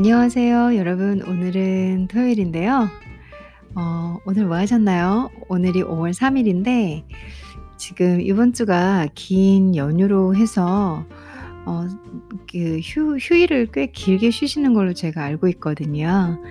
[0.00, 1.20] 안녕하세요, 여러분.
[1.20, 2.88] 오늘은 토요일인데요.
[3.74, 5.28] 어, 오늘 뭐 하셨나요?
[5.50, 7.04] 오늘이 5월 3일인데,
[7.76, 11.04] 지금 이번 주가 긴 연휴로 해서,
[11.66, 11.86] 어,
[12.50, 16.42] 그 휴, 휴일을 꽤 길게 쉬시는 걸로 제가 알고 있거든요.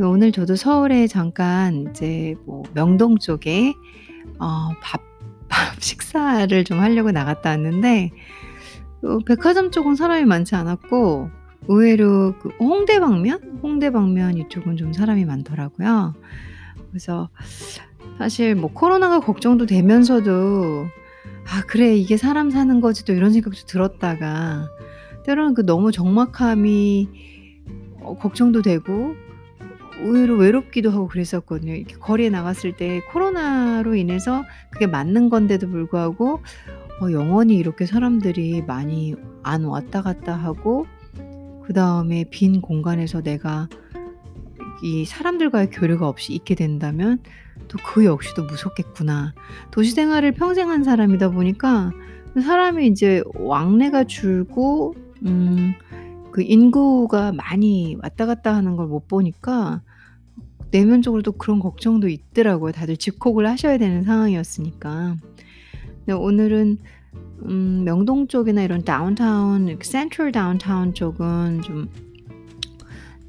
[0.00, 3.72] 오늘 저도 서울에 잠깐 이제 뭐 명동 쪽에,
[4.40, 5.00] 어, 밥,
[5.48, 8.10] 밥 식사를 좀 하려고 나갔다 왔는데,
[9.04, 11.30] 어, 백화점 쪽은 사람이 많지 않았고,
[11.70, 13.60] 의외로 그 홍대 방면?
[13.62, 16.14] 홍대 방면 이쪽은 좀 사람이 많더라고요.
[16.90, 17.30] 그래서
[18.18, 20.86] 사실 뭐 코로나가 걱정도 되면서도
[21.46, 24.68] '아 그래 이게 사람 사는 거지.' 또 이런 생각도 들었다가
[25.24, 27.08] 때로는 그 너무 적막함이
[28.02, 29.14] 어 걱정도 되고
[30.02, 31.74] 의외로 외롭기도 하고 그랬었거든요.
[31.74, 36.40] 이렇게 거리에 나갔을 때 코로나로 인해서 그게 맞는 건데도 불구하고
[37.00, 39.14] 어 영원히 이렇게 사람들이 많이
[39.44, 40.86] 안 왔다 갔다 하고
[41.70, 43.68] 그 다음에 빈 공간에서 내가
[44.82, 47.20] 이 사람들과의 교류가 없이 있게 된다면
[47.68, 49.34] 또 그 역시도 무섭겠구나.
[49.70, 51.92] 도시 생활을 평생 한 사람이다 보니까
[52.34, 55.74] 사람이 이제 왕래가 줄고 음
[56.32, 59.82] 그 인구가 많이 왔다 갔다 하는 걸 못 보니까
[60.72, 62.72] 내면적으로도 그런 걱정도 있더라고요.
[62.72, 65.16] 다들 집콕을 하셔야 되는 상황이었으니까.
[66.04, 66.78] 근데 오늘은
[67.44, 71.88] 음 명동 쪽이나 이런 다운타운 센트럴 다운타운 쪽은 좀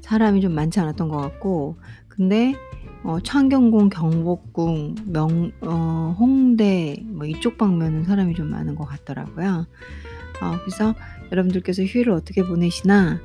[0.00, 1.76] 사람이 좀 많지 않았던 것 같고
[2.08, 2.54] 근데
[3.04, 9.66] 어 창경궁, 경복궁, 명 어 홍대 뭐 이쪽 방면은 사람이 좀 많은 것 같더라고요.
[10.42, 10.94] 어 그래서
[11.30, 13.20] 여러분들께서 휴일을 어떻게 보내시나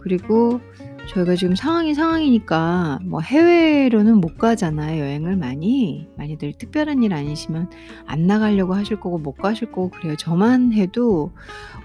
[0.00, 0.60] 그리고
[1.08, 6.08] 저희가 지금 상황이 상황이니까 뭐 해외로는 못 가잖아요, 여행을 많이.
[6.16, 7.70] 많이들 특별한 일 아니시면
[8.06, 10.16] 안 나가려고 하실 거고 못 가실 거고 그래요.
[10.16, 11.32] 저만 해도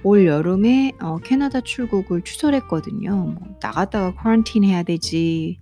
[0.03, 3.15] 올 여름에 어 캐나다 출국을 취소를 했거든요.
[3.15, 5.59] 뭐 나갔다가 쿼런틴 해야 되지.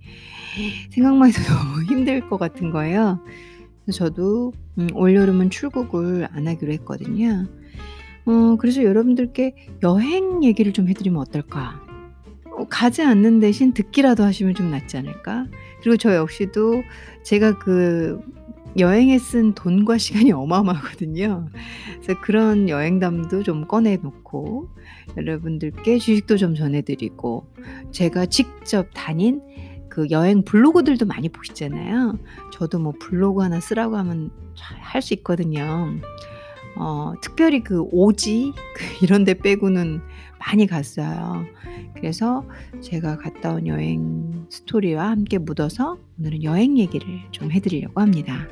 [0.91, 3.19] 생각만 해도 너무 힘들 것 같은 거예요.
[3.83, 7.47] 그래서 저도 음 올 여름은 출국을 안 하기로 했거든요.
[8.25, 11.81] 어 그래서 여러분들께 여행 얘기를 좀 해 드리면 어떨까?
[12.57, 15.45] 어 가지 않는 대신 듣기라도 하시면 좀 낫지 않을까?
[15.81, 16.83] 그리고 저 역시도
[17.23, 18.19] 제가 그
[18.79, 21.49] 여행에 쓴 돈과 시간이 어마어마하거든요.
[22.01, 24.69] 그래서 그런 여행담도 좀 꺼내 놓고
[25.17, 27.47] 여러분들께 주식도 좀 전해 드리고
[27.91, 29.41] 제가 직접 다닌
[29.89, 32.19] 그 여행 블로그들도 많이 보시잖아요.
[32.53, 35.89] 저도 뭐 블로그 하나 쓰라고 하면 잘 할 수 있거든요.
[36.75, 40.01] 어 특별히 그 오지 그 이런 데 빼고는
[40.47, 41.45] 많이 갔어요.
[41.93, 42.47] 그래서
[42.81, 48.47] 제가 갔다 온 여행 스토리와 함께 묻어서 오늘은 여행 얘기를 좀 해 드리려고 합니다.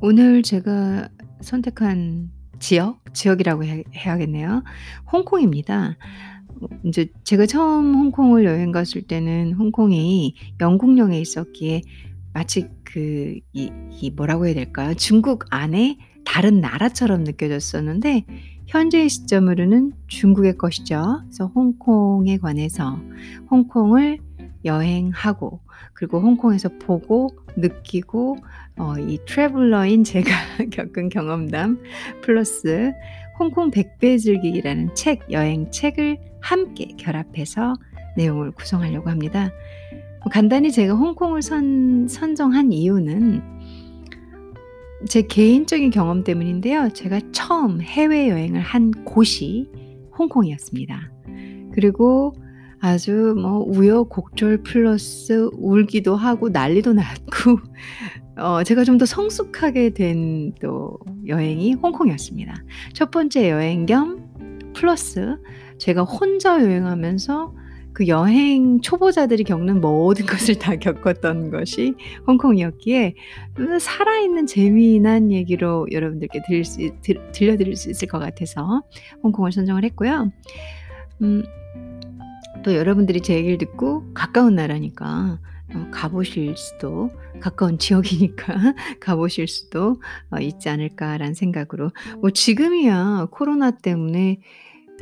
[0.00, 1.08] 오늘 제가
[1.40, 2.30] 선택한
[2.60, 4.62] 지역, 지역이라고 해 해야겠네요.
[5.12, 5.96] 홍콩입니다.
[6.60, 11.82] 어 인제 제가 처음 홍콩을 여행 갔을 때는 홍콩이 영국령에 있었기에
[12.32, 14.94] 마치 그 이 이 뭐라고 해야 될까요?
[14.94, 18.24] 중국 안에 다른 나라처럼 느껴졌었는데
[18.66, 21.20] 현재의 시점으로는 중국의 것이죠.
[21.24, 22.98] 그래서 홍콩에 관해서
[23.50, 24.18] 홍콩을
[24.64, 25.60] 여행하고
[25.94, 28.36] 그리고 홍콩에서 보고 느끼고
[28.78, 30.30] 어 이 트래블러인 제가
[30.72, 31.80] 겪은 경험담
[32.22, 32.92] 플러스
[33.38, 37.74] 홍콩 100배 즐기기라는 책, 여행 책을 함께 결합해서
[38.16, 39.50] 내용을 구성하려고 합니다.
[40.24, 43.42] 뭐 간단히 제가 홍콩을 선 선정한 이유는
[45.06, 46.88] 제 개인적인 경험 때문인데요.
[46.94, 49.68] 제가 처음 해외여행을 한 곳이
[50.18, 51.12] 홍콩이었습니다.
[51.72, 52.34] 그리고
[52.80, 57.58] 아주 뭐 우여곡절 플러스 울기도 하고 난리도 났고
[58.36, 62.54] 어 제가 좀 더 성숙하게 된 또 여행이 홍콩이었습니다.
[62.94, 64.26] 첫 번째 여행 겸
[64.74, 65.36] 플러스
[65.78, 67.54] 제가 혼자 여행하면서
[67.94, 71.94] 그 여행 초보자들이 겪는 모든 것을 다 겪었던 것이
[72.26, 73.14] 홍콩이었기에
[73.60, 78.82] 음 살아있는 재미난 얘기로 여러분들께 들릴 수 들 들려드릴 수 있을 것 같아서
[79.22, 80.30] 홍콩을 선정을 했고요.
[81.22, 81.44] 음.
[82.64, 85.38] 또 여러분들이 제 얘기를 듣고 가까운 나라니까
[85.74, 87.10] 어가 보실 수도
[87.40, 88.54] 가까운 지역이니까
[89.00, 90.00] 가 보실 수도
[90.30, 94.38] 어 있지 않을까라는 생각으로 뭐 지금이야 코로나 때문에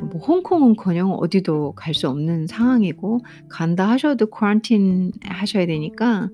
[0.01, 3.19] 뭐 홍콩은커녕 어디도 갈 수 없는 상황이고
[3.49, 6.29] 간다 하셔도 쿼런틴 하셔야 되니까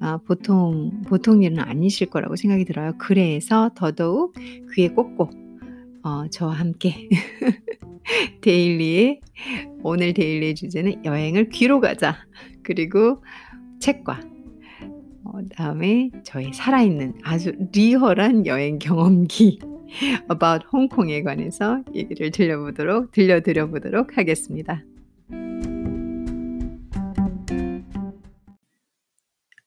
[0.00, 2.94] 아 보통 보통 일은 아니실 거라고 생각이 들어요.
[2.98, 4.34] 그래서 더더욱
[4.74, 5.30] 귀에 꽂고
[6.04, 7.08] 어 저와 함께
[8.42, 9.20] 데일리의
[9.82, 12.16] 오늘 데일리의 주제는 "여행을 귀로 가자."
[12.64, 13.22] 그리고
[13.80, 14.20] 책과
[15.24, 19.60] 어 다음에 저의 살아있는 아주 리얼한 여행 경험기
[20.30, 24.82] about 홍콩에 관해서 얘기를 들려보도록 들려드려 보도록 하겠습니다.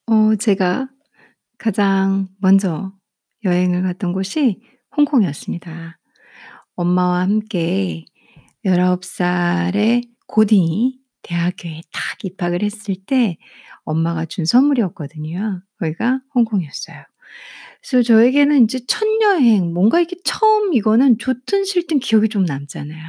[0.08, 0.90] 어 제가
[1.58, 2.92] 가장 먼저
[3.44, 4.62] 여행을 갔던 곳이
[4.98, 6.00] 홍콩이었습니다.
[6.76, 8.06] 엄마와 함께
[8.66, 13.38] 19 살의 고딩이 대학교에 딱 입학을 했을 때
[13.86, 15.62] 엄마가 준 선물이었거든요.
[15.80, 17.04] 거기가 홍콩이었어요.
[17.82, 23.02] 그래서 저에게는 인제 첫 여행 뭔가 이렇게 처음 이거는 좋든 싫든 기억이 좀 남잖아요.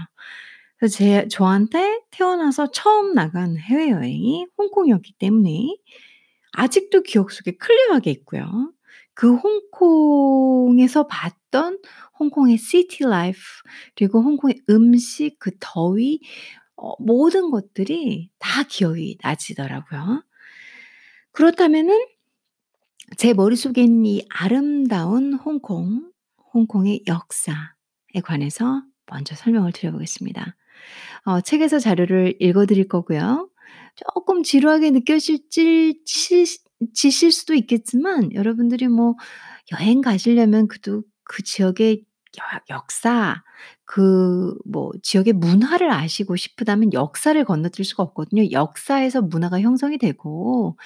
[0.78, 5.68] 그래서 제 저한테 태어나서 처음 나간 해외여행이 홍콩이었기 때문에
[6.52, 8.72] 아직도 기억 속에 클리어하게 있고요.
[9.14, 11.80] 그 홍콩에서 봤던
[12.20, 13.38] 홍콩의 city life
[13.96, 16.20] 그리고 홍콩의 음식, 그 더위
[16.76, 20.22] 어 모든 것들이 다 기억이 나지더라고요.
[21.36, 21.94] 그렇다면은
[23.16, 26.10] 제 머릿속에 있는 이 아름다운 홍콩,
[26.54, 30.56] 홍콩의 역사에 관해서 먼저 설명을 드려 보겠습니다.
[31.26, 33.50] 어 책에서 자료를 읽어 드릴 거고요.
[34.14, 36.46] 쪼끔 지루하게 느껴질질 실
[36.94, 39.16] 지실 수도 있겠지만 여러분들이 뭐
[39.72, 42.04] 여행 가시려면 그래도 그 지역의
[42.38, 43.42] 역 역사
[43.86, 48.50] 그 뭐 지역의 문화를 아시고 싶으다면 역사를 건너뛸 수가 없거든요.
[48.50, 50.76] 역사에서 문화가 형성이 되고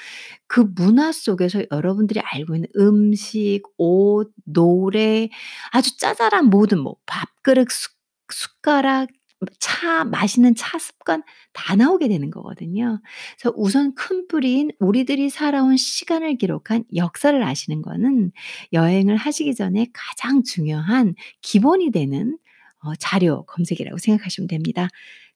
[0.47, 5.29] 그 문화 속에서 여러분들이 알고 있는 음식, 옷, 노래
[5.73, 7.91] 아주 자잘한 모든 뭐 밥그릇, 숟
[8.32, 9.08] 숟가락,
[9.41, 13.00] 뭐차 마시는 차 습관 다 나오게 되는 거거든요.
[13.38, 18.32] 그래서 우선 큰 뿌리인 우리들이 살아온 시간을 기록한 역사를 아시는 거는
[18.73, 22.37] 여행을 하시기 전에 가장 중요한 기본이 되는
[22.82, 24.88] 어 자료 검색이라고 생각하시면 됩니다.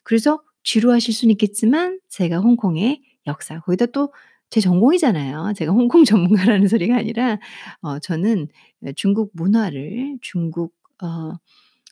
[0.02, 4.12] 그래서 지루하실 수는 있겠지만 제가 홍콩의 역사 거기다 또
[4.50, 5.52] 제 전공이잖아요.
[5.56, 7.38] 제가 홍콩 전문가라는 소리가 아니라
[7.80, 8.46] 어 저는
[8.86, 11.32] 예 중국 문화를 중국 어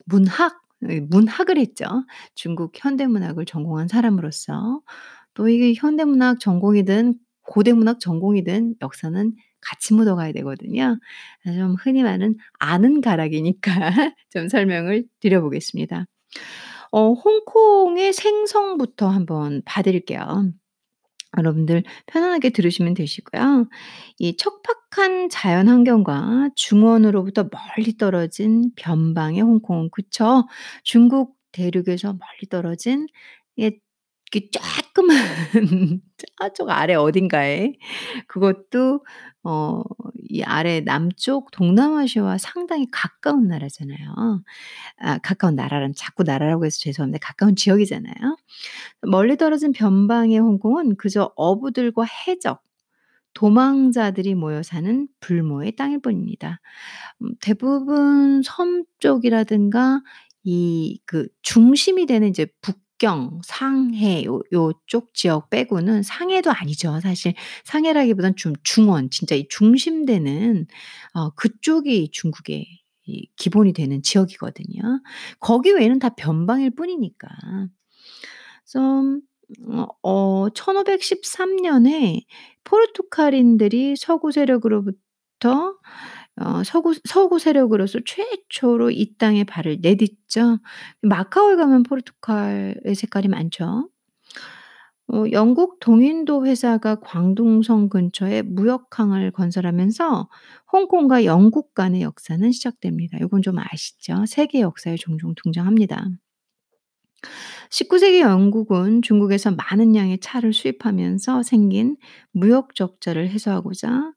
[0.06, 1.86] 문학 예 문학을 했죠.
[2.36, 4.80] 중국 현대문학을 전공한 사람으로서
[5.34, 10.98] 또 이게 현대문학 전공이든 고대 문학 전공이든 역사는 같이 묻어가야 되거든요.
[11.44, 13.72] 좀 흔히 말하는 아는 가락이니까
[14.30, 16.06] 좀 설명을 드려 보겠습니다.
[16.90, 20.52] 어 홍콩의 생성부터 한번 봐 드릴게요.
[21.38, 23.68] 여러분들 편안하게 들으시면 되시고요.
[24.18, 30.46] 이 척박한 자연 환경과 중원으로부터 멀리 떨어진 변방의 홍콩 그쵸?
[30.82, 33.06] 중국 대륙에서 멀리 떨어진
[33.58, 33.70] 예
[34.32, 35.16] 그 조그만
[36.40, 37.74] 저쪽 아래 어딘가에
[38.28, 39.04] 그것도
[39.44, 39.82] 어
[40.30, 44.42] 이 아래 남쪽 동남아시아와 상당히 가까운 나라잖아요.
[44.98, 47.26] 아 가까운 나라란 자꾸 나라라고 해서 죄송합니다.
[47.26, 48.14] 가까운 지역이잖아요.
[49.02, 52.62] 멀리 떨어진 변방의 홍콩은 그저 어부들과 해적,
[53.34, 56.60] 도망자들이 모여 사는 불모의 땅일 뿐입니다.
[57.22, 60.02] 음 대부분 섬 쪽이라든가
[60.44, 67.00] 이 그 중심이 되는 이제 북 경, 상해 요 요쪽 지역 빼고는 상해도 아니죠.
[67.00, 67.34] 사실
[67.64, 70.66] 상해라기보다는 좀 중원 진짜 이 중심되는
[71.14, 72.64] 어 그쪽이 중국의
[73.06, 75.02] 이 기본이 되는 지역이거든요.
[75.40, 77.28] 거기 외에는 다 변방일 뿐이니까.
[78.70, 79.02] 그래서
[80.04, 82.20] 어어1513 년에
[82.62, 85.74] 포르투갈인들이 서구 세력으로부터
[86.40, 90.58] 어 서구 서구 세력으로서 최초로 이 땅에 발을 내딛죠.
[91.02, 93.88] 마카오에 가면 포르투갈의 색깔이 많죠.
[95.08, 100.28] 어 영국 동인도 회사가 광둥성 근처에 무역항을 건설하면서
[100.72, 103.20] 홍콩과 영국 간의 역사는 시작됩니다.
[103.20, 104.24] 요건 좀 아시죠?
[104.26, 106.06] 세계 역사에 종종 등장합니다.
[107.70, 111.96] 19 세기 영국은 중국에서 많은 양의 차를 수입하면서 생긴
[112.32, 114.12] 무역 적자를 해소하고자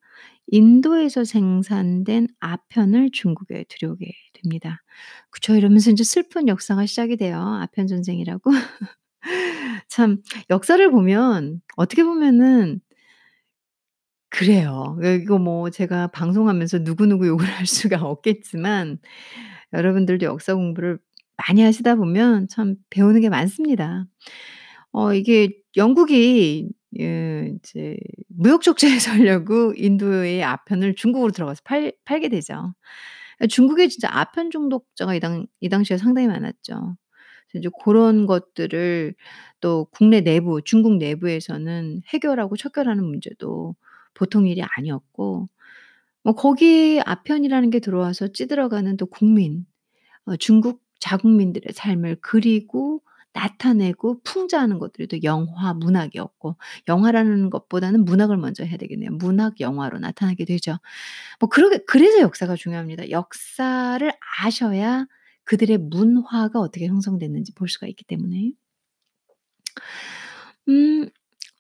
[0.48, 4.82] 인도에서 생산된 아편을 중국에 들여오게 됩니다.
[5.32, 5.56] 그쵸.
[5.56, 7.40] 이러면서 인제 슬픈 역사가 시작이 돼요.
[7.62, 8.52] 아편 전쟁이라고.
[9.90, 10.20] 참
[10.52, 12.82] 역사를 보면 어떻게 보면은
[14.32, 14.98] 그래요.
[15.04, 19.00] 예 이거 뭐 제가 방송하면서 누구누구 욕을 할 수가 없겠지만
[19.74, 21.00] 여러분들도 역사 공부를
[21.38, 24.06] 많이 하시다 보면 참 배우는 게 많습니다.
[24.94, 27.98] 어 이게 영국이 예 이제
[28.30, 32.74] 무역 적자 해소하려고 인도의 아편을 중국으로 들어가서 팔 팔게 되죠.
[33.42, 36.98] 예 중국에 진짜 아편 중독자가 이 당 이 당시에 상당히 많았죠.
[37.56, 39.16] 이제 고런 것들을
[39.62, 43.76] 또 국내 내부 중국 내부에서는 해결하고 척결하는 문제도
[44.16, 45.50] 보통 일이 아니었고
[46.24, 49.66] 뭐 거기 아편이라는 게 들어와서 찌들어가는 또 국민
[50.26, 53.02] 어 중국 자국민들의 삶을 그리고
[53.36, 56.58] 나타내고 풍자하는 것들이 또 영화, 문학이었고
[56.90, 59.12] 영화라는 것보다는 문학을 먼저 해야 되겠네요.
[59.14, 60.80] 문학, 영화로 나타나게 되죠.
[61.40, 63.10] 뭐 그러게 그래서 역사가 중요합니다.
[63.12, 64.12] 역사를
[64.44, 65.06] 아셔야
[65.46, 68.54] 그들의 문화가 어떻게 형성됐는지 볼 수가 있기 때문에.
[70.70, 71.10] 음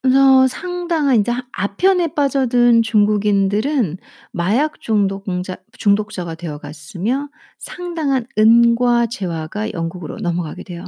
[0.01, 3.97] 그래서 상당한 인제 아편에 빠져든 중국인들은
[4.31, 7.29] 마약 중독자 중독자가 되어 갔으며
[7.59, 10.85] 상당한 은과 재화가 영국으로 넘어가게 돼요.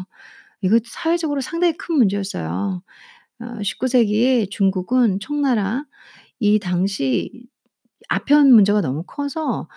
[0.62, 2.82] 이거 사회적으로 상당히 큰 문제였어요.
[3.42, 5.86] 어 19 세기에 중국은 청나라
[6.40, 7.32] 이 당시
[8.10, 9.68] 아편 문제가 너무 커서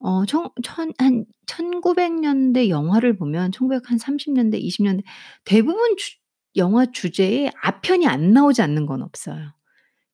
[0.00, 5.02] 어 청 천 한 1900 년대 영화를 보면 1930 년대 20 년대
[5.44, 6.16] 대부분 주
[6.56, 9.52] 영화 주제에 아편이 안 나오지 않는 건 없어요.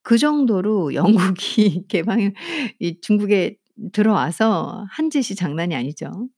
[0.03, 0.95] 그 정도로
[1.41, 2.35] 영국이 개방을
[2.81, 3.57] 이 중국에
[3.93, 6.29] 들어와서 한 짓이 장난이 아니죠.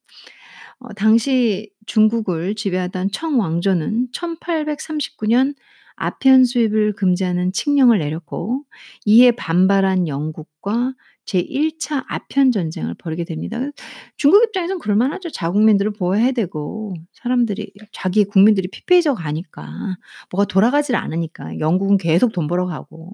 [0.81, 5.55] 어 당시 중국을 지배하던 청왕조는 1839년
[5.97, 8.63] 아편 수입을 금지하는 칙령을 내렸고
[9.05, 10.95] 이에 반발한 영국과
[11.27, 13.61] 제1 차 아편 전쟁을 벌이게 됩니다.
[14.17, 15.31] 중국 입장에선 그럴 만하죠.
[15.31, 19.67] 자국민들을 보호해야 되고 사람들이 자기 국민들이 피폐해져 가니까
[20.31, 23.13] 뭐가 돌아가질 않으니까 영국은 계속 돈 벌어 가고.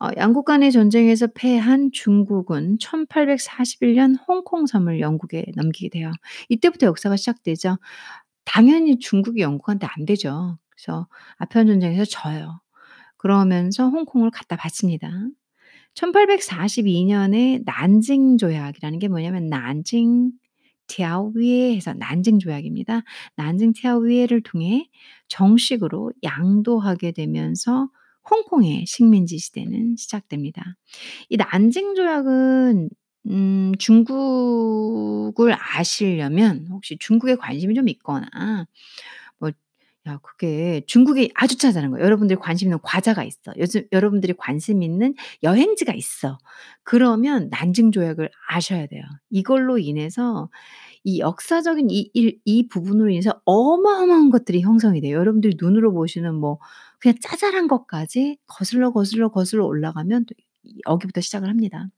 [0.00, 6.12] 어 양국 간의 전쟁에서 패한 중국은 1841년 홍콩 섬을 영국에 넘기게 돼요.
[6.48, 7.78] 이때부터 역사가 시작되죠.
[8.44, 10.58] 당연히 중국이 영국한테 안 되죠.
[10.70, 12.60] 그래서 아편 전쟁에서 져요.
[13.16, 15.10] 그러면서 홍콩을 갖다 바칩니다.
[15.94, 20.30] 1842 년에 난징 조약이라는 게 뭐냐면 난징
[20.86, 23.02] 티아오위에 해서 난징 조약입니다.
[23.36, 24.88] 난징 티아오위에를 통해
[25.28, 27.88] 정식으로 양도하게 되면서
[28.30, 30.76] 홍콩의 식민지 시대는 시작됩니다.
[31.30, 32.90] 이 난징 조약은
[33.28, 38.66] 음 중국을 아시려면 혹시 중국에 관심이 좀 있거나 뭐
[40.08, 42.04] 야 그게 중국이 아주 짜잘한 거예요.
[42.04, 43.52] 여러분들이 관심 있는 과자가 있어.
[43.58, 46.38] 요즘 여러분들이 관심 있는 여행지가 있어.
[46.82, 49.02] 그러면 난징 조약을 아셔야 돼요.
[49.30, 50.48] 이걸로 인해서
[51.04, 55.16] 이 역사적인 이일이 부분으로 인해서 어마어마한 것들이 형성이 돼요.
[55.16, 56.58] 여러분들이 눈으로 보시는 뭐
[56.98, 61.88] 그냥 짜잘한 것까지 거슬러, 거슬러, 거슬러 올라가면 또이 여기부터 시작을 합니다.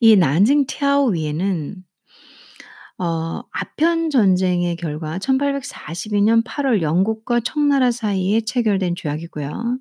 [0.00, 1.84] 이 난징 티아오 위에는
[2.98, 9.78] 어 아편 전쟁의 결과 1842 년 8 월 영국과 청나라 사이에 체결된 조약이고요.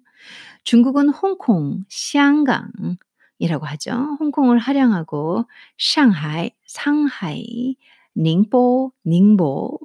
[0.64, 4.18] 중국은 홍콩, 시안강이라고 하죠.
[4.20, 5.46] 홍콩을 할양하고
[5.78, 7.76] 상하이, 상하이,
[8.16, 9.80] 닝보, 닝보,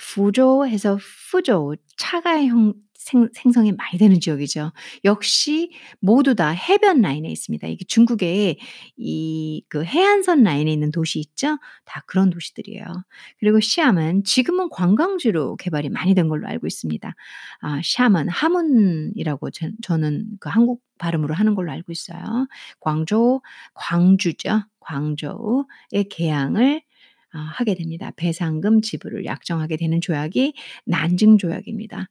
[0.00, 4.72] fu조 해서 fu조 차가 형생 생성이 많이 되는 지역이죠.
[5.04, 7.66] 역시 모두 다 해변 라인에 있습니다.
[7.68, 8.58] 이게 중국의
[8.96, 11.58] 이 그 해안선 라인에 있는 도시 있죠?
[11.84, 12.84] 다 그런 도시들이에요.
[13.38, 17.14] 그리고 시암은 지금은 관광지로 개발이 많이 된 걸로 알고 있습니다.
[17.60, 22.46] 아 시암은 하문이라고 전 저는 그 한국 발음으로 하는 걸로 알고 있어요.
[22.80, 23.40] 광조
[23.74, 24.62] 광주죠.
[24.80, 26.80] 광저우의 개항을 아
[27.38, 28.12] 하게 됩니다.
[28.16, 32.08] 배상금 지불을 약정하게 되는 조약이 난징 조약입니다.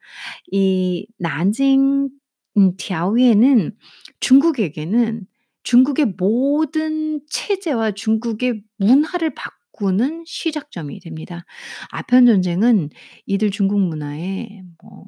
[0.51, 2.10] 이 난징
[2.58, 3.75] 음条约는
[4.20, 5.25] 중국에게는
[5.63, 11.46] 중국의 모든 체제와 중국의 문화를 바꾸는 시작점이 됩니다.
[11.89, 12.89] 아편 전쟁은
[13.25, 15.05] 이들 중국 문화에 뭐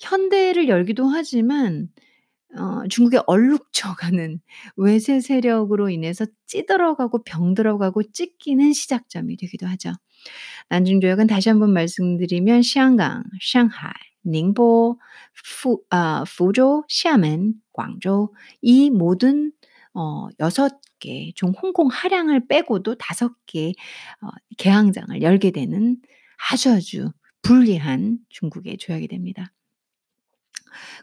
[0.00, 1.88] 현대를 열기도 하지만
[2.56, 4.40] 어 중국의 얼룩져가는
[4.76, 9.92] 외세 세력으로 인해서 찌들어가고 병들어가고 찢기는 시작점이 되기도 하죠.
[10.70, 13.92] 난징 조약은 다시 한번 말씀드리면 시안강, 상하이,
[14.24, 14.98] 닝보,
[15.60, 18.30] 푸아 fu조, 샤먼, 광저우
[18.62, 19.52] 이 모든
[19.94, 23.74] 어 6개 종 홍콩 할양을 빼고도 5개
[24.22, 24.28] 어
[24.58, 25.96] 개항장을 열게 되는
[26.52, 27.12] 아주 아주
[27.42, 29.52] 불리한 중국의 조약이 됩니다.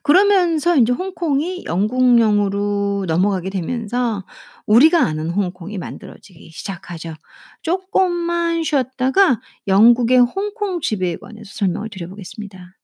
[0.04, 4.24] 그러면서 인제 홍콩이 영국령으로 넘어가게 되면서
[4.66, 7.14] 우리가 아는 홍콩이 만들어지기 시작하죠.
[7.62, 12.76] 쪼끔만 쉬었다가 영국의 홍콩 지배에 관해서 설명을 드려 보겠습니다.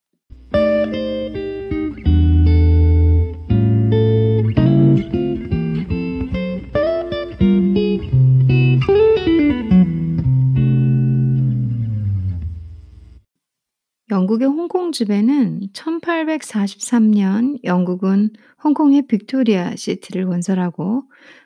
[14.22, 18.30] 영국의 홍콩 지배는 1843년 영국은
[18.64, 21.06] 홍콩의 빅토리아 시티를 건설하고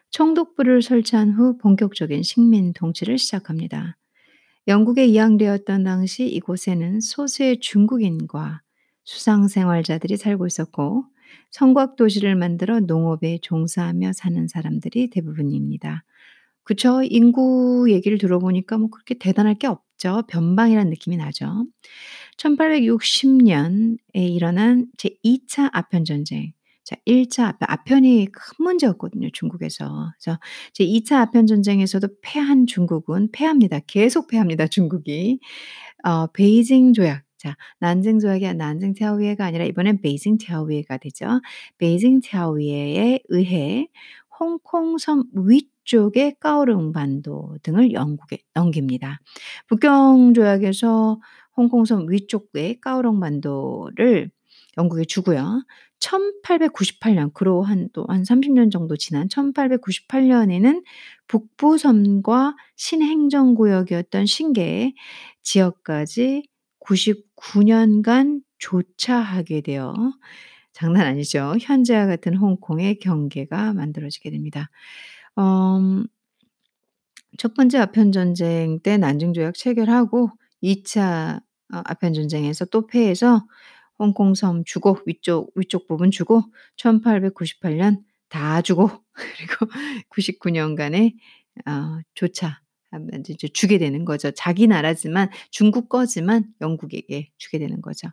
[0.10, 3.96] 총독부를 설치한 후 본격적인 식민 통치를 시작합니다.
[4.68, 8.62] 영국에 이양되었던 당시 이곳에는 소수의 중국인과
[9.06, 11.06] 수상 생활자들이 살고 있었고
[11.52, 16.04] 성곽 도시를 만들어 농업에 종사하며 사는 사람들이 대부분입니다.
[16.66, 17.04] 그쵸.
[17.04, 20.24] 인구 얘기를 들어보니까 뭐 그렇게 대단할 게 죠.
[20.28, 21.66] 변방이라는 느낌이 나죠.
[22.38, 26.54] 1860년에 일어난 제2차 아편 전쟁.
[26.84, 30.12] 자, 1차 아편, 아편이 큰 문제였거든요, 중국에서.
[30.20, 30.40] 그래서
[30.74, 33.80] 제2차 아편 전쟁에서도 패한 중국은 패합니다.
[33.88, 35.40] 계속 패합니다, 중국이.
[36.04, 37.24] 어, 베이징 조약.
[37.38, 41.42] 자, 난징 조약이 난징 태아위해가 아니라 이번엔 베이징 태아위해가 되죠.
[41.80, 43.88] 베이징 태아위해에 의해
[44.40, 49.20] 홍콩섬 위쪽의 까오릉반도 등을 영국에 넘깁니다.
[49.70, 51.20] 북경조약에서
[51.58, 54.32] 홍콩 섬 위쪽의 까오릉 반도를
[54.78, 55.64] 영국에 주고요.
[56.00, 60.84] 1898년 그로 한 또 한 30년 정도 지난 1898년에는
[61.28, 64.94] 북부섬과 신행정구역이었던 신계
[65.44, 66.48] 지역까지
[66.80, 69.94] 99년간 조차하게 되어
[70.74, 71.56] 장난 아니죠.
[71.62, 74.70] 현재와 같은 홍콩의 경계가 만들어지게 됩니다.
[75.40, 76.06] 음.
[77.38, 80.30] 첫 번째 아편 전쟁 때 난징 조약 체결하고
[80.64, 81.42] 2차
[81.74, 83.46] 어 아편 전쟁에서 또 패해서
[84.00, 86.44] 홍콩 섬 주고 위쪽 위쪽 부분 주고
[86.78, 89.68] 1898년 다 주고 그리고
[90.10, 91.16] 99 년간의
[91.68, 92.60] 어 조차
[93.30, 94.32] 이제 주게 되는 거죠.
[94.32, 98.10] 자기 나라지만 중국 거지만 영국에게 주게 되는 거죠.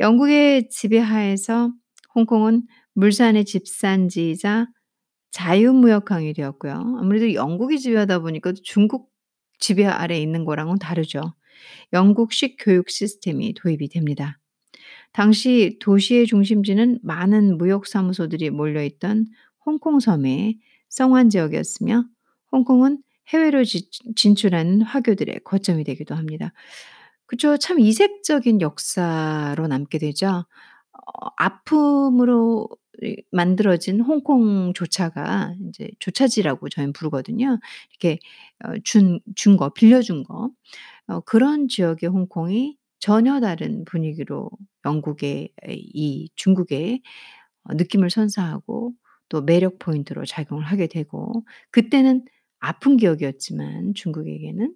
[0.00, 1.72] 영국의 지배하에서
[2.14, 2.62] 홍콩은
[2.94, 4.68] 물산의 집산지이자
[5.30, 6.72] 자유무역 강이 되었고요.
[7.00, 9.10] 아무래도 영국이 지배하다 보니까 중국
[9.58, 11.34] 지배 아래에 있는 거랑은 다르죠.
[11.92, 14.38] 영국식 교육 시스템이 도입이 됩니다.
[15.12, 19.26] 당시 도시의 중심지는 많은 무역 사무소들이 몰려 있던
[19.64, 22.04] 홍콩 섬의 성안 지역이었으며
[22.52, 22.98] 홍콩은
[23.28, 26.52] 해외로 지 진출하는 화교들의 거점이 되기도 합니다.
[27.26, 27.58] 그쵸.
[27.58, 30.46] 참 이색적인 역사로 남게 되죠.
[30.92, 32.68] 어 아픔으로
[33.02, 37.58] 이 만들어진 홍콩 조차가 인제 조차지라고 저희는 부르거든요.
[37.90, 38.18] 이렇게
[38.64, 40.50] 어준준 거 빌려준 거.
[41.08, 44.50] 어 그런 지역의 홍콩이 전혀 다른 분위기로
[44.86, 47.02] 영국의 이 중국의
[47.64, 48.94] 어 느낌을 선사하고
[49.28, 52.24] 또 매력 포인트로 작용을 하게 되고 그때는
[52.60, 54.74] 아픈 기억이었지만 중국에게는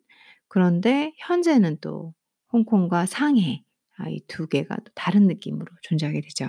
[0.49, 2.15] 그런데 현재는 또
[2.53, 3.65] 홍콩과 상해
[3.97, 6.47] 아이두 개가 또 다른 느낌으로 존재하게 되죠.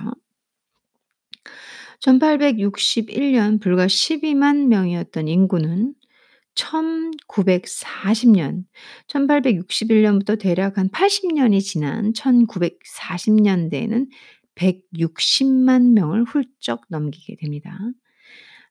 [2.02, 5.94] 1861년 불과 120만 명이었던 인구는
[6.56, 8.66] 1940년
[9.08, 14.08] 1861년부터 대략 한 80년이 지난 1940년대에는
[14.56, 17.80] 160만 명을 훌쩍 넘기게 됩니다.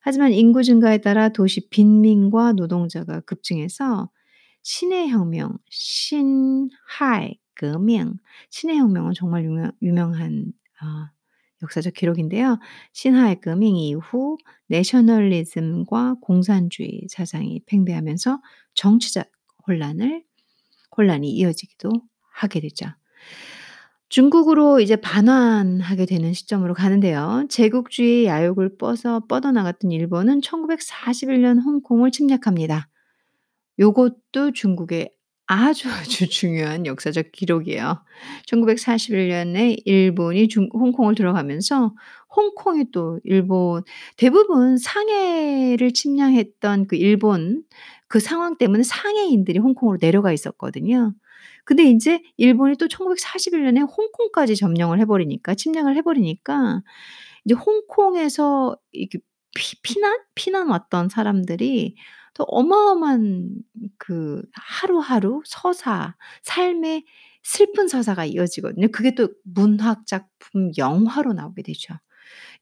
[0.01, 4.11] 하지만 인구 증가에 따라 도시 빈민과 노동자가 급증해서
[4.61, 8.17] 신해 혁명, 신하이革命
[8.49, 11.09] 신해 혁명은 정말 유명 유명한 어
[11.63, 12.59] 역사적 기록인데요.
[12.91, 18.41] 신하이 革命 이후 내셔널리즘과 공산주의 사상이 팽배하면서
[18.75, 19.25] 정치적
[19.67, 20.23] 혼란을
[20.95, 21.91] 혼란이 이어지기도
[22.31, 22.87] 하게 되죠.
[24.09, 27.47] 중국으로 이제 반환하게 되는 시점으로 가는데요.
[27.49, 32.89] 제국주의 야욕을 뻗어 뻗어나갔던 일본은 1941년 홍콩을 침략합니다.
[33.79, 35.11] 요것도 중국의
[35.47, 38.03] 아주 아주 중요한 역사적 기록이에요.
[38.45, 41.93] 1941 년에 일본이 중 홍콩을 들어가면서
[42.35, 43.83] 홍콩이 또 일본
[44.17, 47.63] 대부분 상해를 침략했던 그 일본
[48.07, 51.13] 그 상황 때문에 상해인들이 홍콩으로 내려가 있었거든요.
[51.65, 56.81] 근데 인제 일본이 또 1941 년에 홍콩까지 점령을 해 버리니까 침략을 해 버리니까
[57.45, 59.19] 이제 홍콩에서 이렇게
[59.55, 60.17] 피 피난?
[60.35, 61.95] 피난 왔던 사람들이
[62.33, 63.55] 또 어마어마한
[63.97, 67.05] 그 하루하루 서사, 삶의
[67.43, 68.87] 슬픈 서사가 이어지거든요.
[68.91, 71.93] 그게 또 문학 작품, 영화로 나오게 되죠.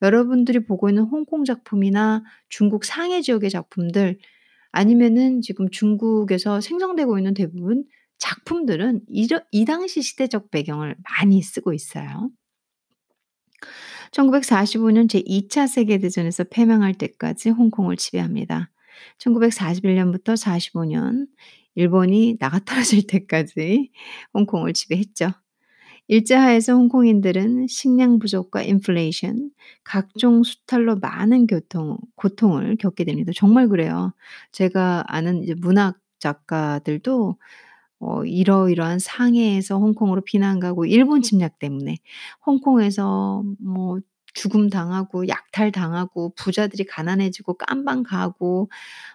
[0.01, 4.17] 여러분들이 보고 있는 홍콩 작품이나 중국 상해 지역의 작품들
[4.71, 7.85] 아니면은 지금 중국에서 생성되고 있는 대부분
[8.17, 12.29] 작품들은 이러 이 당시 시대적 배경을 많이 쓰고 있어요.
[14.11, 18.69] 1945년 제2 차 세계대전에서 패망할 때까지 홍콩을 지배합니다.
[19.17, 21.27] 1941년부터 45년
[21.75, 23.91] 일본이 나가떨어질 때까지
[24.33, 25.31] 홍콩을 지배했죠.
[26.07, 29.51] 일제하에서 홍콩인들은 식량 부족과 인플레이션,
[29.83, 33.31] 각종 수탈로 많은 교통 고통을 겪게 됩니다.
[33.35, 34.13] 정말 그래요.
[34.51, 37.37] 제가 아는 문학 작가들도
[37.99, 41.97] 어 이러이러한 상해에서 홍콩으로 피난 가고 일본 침략 때문에
[42.45, 43.99] 홍콩에서 뭐
[44.33, 48.69] 죽음 당하고 약탈 당하고 부자들이 가난해지고 깜방 가고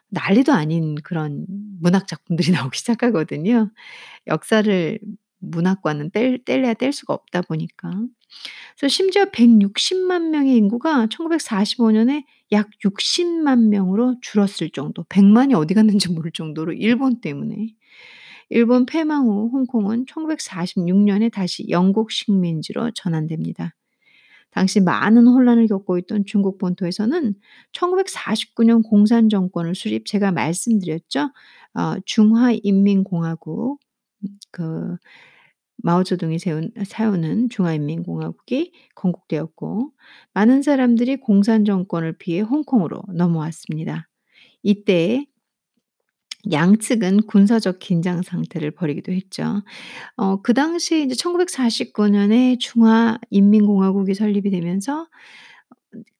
[0.08, 1.46] 난리도 아닌 그런
[1.80, 3.70] 문학 작품들이 나오기 시작하거든요.
[4.26, 4.98] 역사를
[5.38, 7.90] 문학과는 뗄 뗄래야 뗄 수가 없다 보니까.
[8.78, 16.30] 그래서 심지어 160만 명의 인구가 1945년에 약 60만 명으로 줄었을 정도 100만이 어디 갔는지 모를
[16.32, 17.74] 정도로 일본 때문에
[18.48, 23.74] 일본 패망 후 홍콩은 1946 년에 다시 영국 식민지로 전환됩니다.
[24.56, 27.34] 당시 많은 혼란을 겪고 있던 중국 본토에서는
[27.72, 31.30] 1949년 공산 정권을 수립 제가 말씀드렸죠.
[31.74, 33.80] 어 중화인민공화국
[34.52, 34.96] 그
[35.78, 39.92] 마오쩌둥이 세운 세우는 중화인민공화국이 건국되었고
[40.34, 44.08] 많은 사람들이 공산 정권을 피해 홍콩으로 넘어왔습니다.
[44.62, 45.26] 이때
[46.52, 49.62] 양측은 군사적 긴장 상태를 벌이기도 했죠.
[50.16, 55.08] 어 그 당시에 이제 1949 년에 중화인민공화국이 설립이 되면서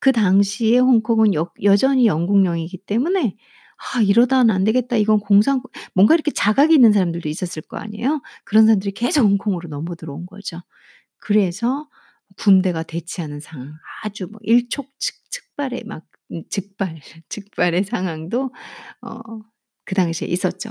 [0.00, 3.36] 그 당시에 홍콩은 여 여전히 영국령이기 때문에
[3.94, 4.96] '아 이러다는 안 되겠다.
[4.96, 5.60] 이건 공산'
[5.94, 8.22] 뭔가 이렇게 자각이 있는 사람들도 있었을 거 아니에요.
[8.44, 10.60] 그런 사람들이 계속 홍콩으로 넘어 들어온 거죠.
[11.18, 11.88] 그래서
[12.38, 18.52] 군대가 대치하는 상황 아주 뭐 일촉즉발의 막음 즉발 즉발의 상황도
[19.02, 19.20] 어
[19.86, 20.70] 그 당시에 있었죠.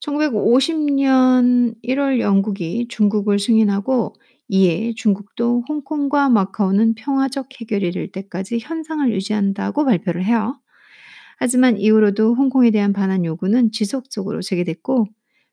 [0.00, 4.14] 1950년 1월 영국이 중국을 승인하고
[4.48, 10.60] 이에 중국도 홍콩과 마카오는 평화적 해결이 될 때까지 현상을 유지한다고 발표를 해요.
[11.38, 15.06] 하지만 이후로도 홍콩에 대한 반환 요구는 지속적으로 제기됐고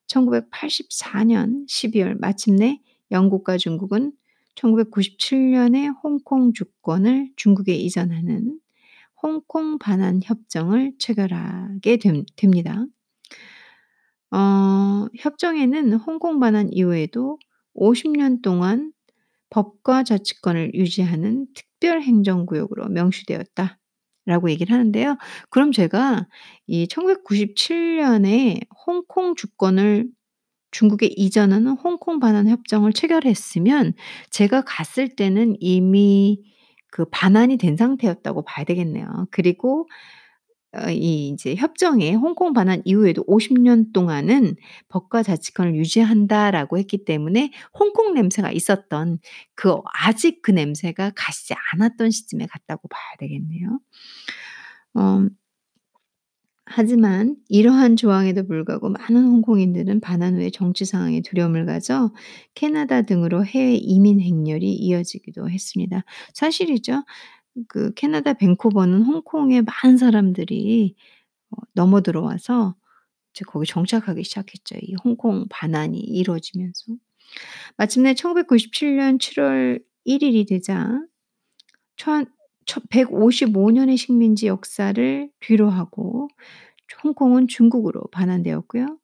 [0.08, 4.12] 1984년 12월 마침내 영국과 중국은
[4.56, 8.60] 1997 년에 홍콩 주권을 중국에 이전하는
[9.21, 12.86] 홍콩 반환 협정을 체결하게 됨 됩니다.
[14.31, 17.38] 어 협정에는 홍콩 반환 이후에도
[17.73, 18.93] 50년 동안
[19.49, 23.77] 법과 자치권을 유지하는 특별 행정구역으로 명시되었다
[24.25, 25.17] 라고 얘기를 하는데요.
[25.49, 26.27] 그럼 제가
[26.67, 30.10] 이 1997 년에 홍콩 주권을
[30.71, 33.93] 중국에 이전하는 홍콩 반환 협정을 체결했으면
[34.31, 36.39] 제가 갔을 때는 이미
[36.91, 39.27] 그 반환이 된 상태였다고 봐야 되겠네요.
[39.32, 39.88] 그리고
[40.73, 44.56] 어 이 인제 협정에 홍콩 반환 이후에도 50 년 동안은
[44.89, 49.19] 법과 자치권을 유지한다라고 했기 때문에 홍콩 냄새가 있었던
[49.56, 53.80] 그 아직 그 냄새가 가시지 않았던 시점에 갔다고 봐야 되겠네요.
[54.93, 55.27] 어
[56.65, 62.12] 하지만 이러한 조항에도 불구하고 많은 홍콩인들은 반환 후에 정치 상황에 두려움을 가져
[62.56, 66.04] 캐나다 등으로 해외 이민 행렬이 이어지기도 했습니다.
[66.34, 67.04] 사실이죠.
[67.67, 70.95] 그 캐나다 밴쿠버는 홍콩에 많은 사람들이
[71.52, 72.76] 어 넘어 들어와서
[73.34, 74.78] 이제 거기 정착하기 시작했죠.
[74.82, 76.93] 이 홍콩 반환이 이루어지면서.
[77.78, 81.02] 마침내 1997년 7월 1 일이 되자
[81.97, 82.28] 천천
[82.89, 86.29] 155년의 식민지 역사를 뒤로하고
[87.03, 88.97] 홍콩은 중국으로 반환되었고요.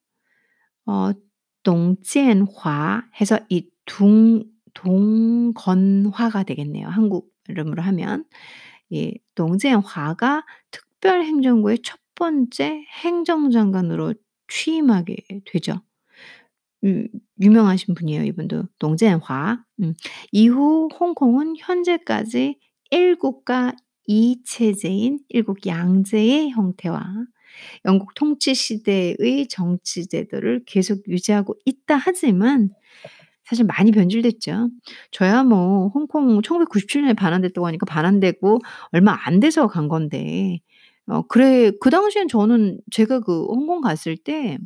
[0.86, 1.12] 어,
[1.64, 6.88] 동젠화 해서 이 둥, 동건화가 되겠네요.
[6.88, 8.26] 한국 이름으로 하면
[8.90, 14.14] 이 동젠화가 특별 행정구의 첫 번째 행정장관으로
[14.48, 15.82] 취임하게 되죠.
[16.84, 17.08] 음,
[17.42, 18.24] 유명하신 분이에요.
[18.24, 19.64] 이분도 동젠화.
[19.82, 19.94] 음.
[20.32, 22.58] 이후 홍콩은 현재까지
[22.92, 23.74] 1 국가
[24.08, 27.04] 2 체제인 일국 양제의 형태와
[27.86, 32.70] 영국 통치 시대의 정치 제도를 계속 유지하고 있다 하지만
[33.46, 34.70] 사실 많이 변질됐죠.
[35.12, 38.60] 저야 뭐 홍콩 1997 년에 반환됐다고 하니까 반환되고
[38.92, 40.60] 얼마 안 돼서 간 건데
[41.08, 44.58] 어 그래 그 당시엔 저는 제가 그 홍콩 갔을 때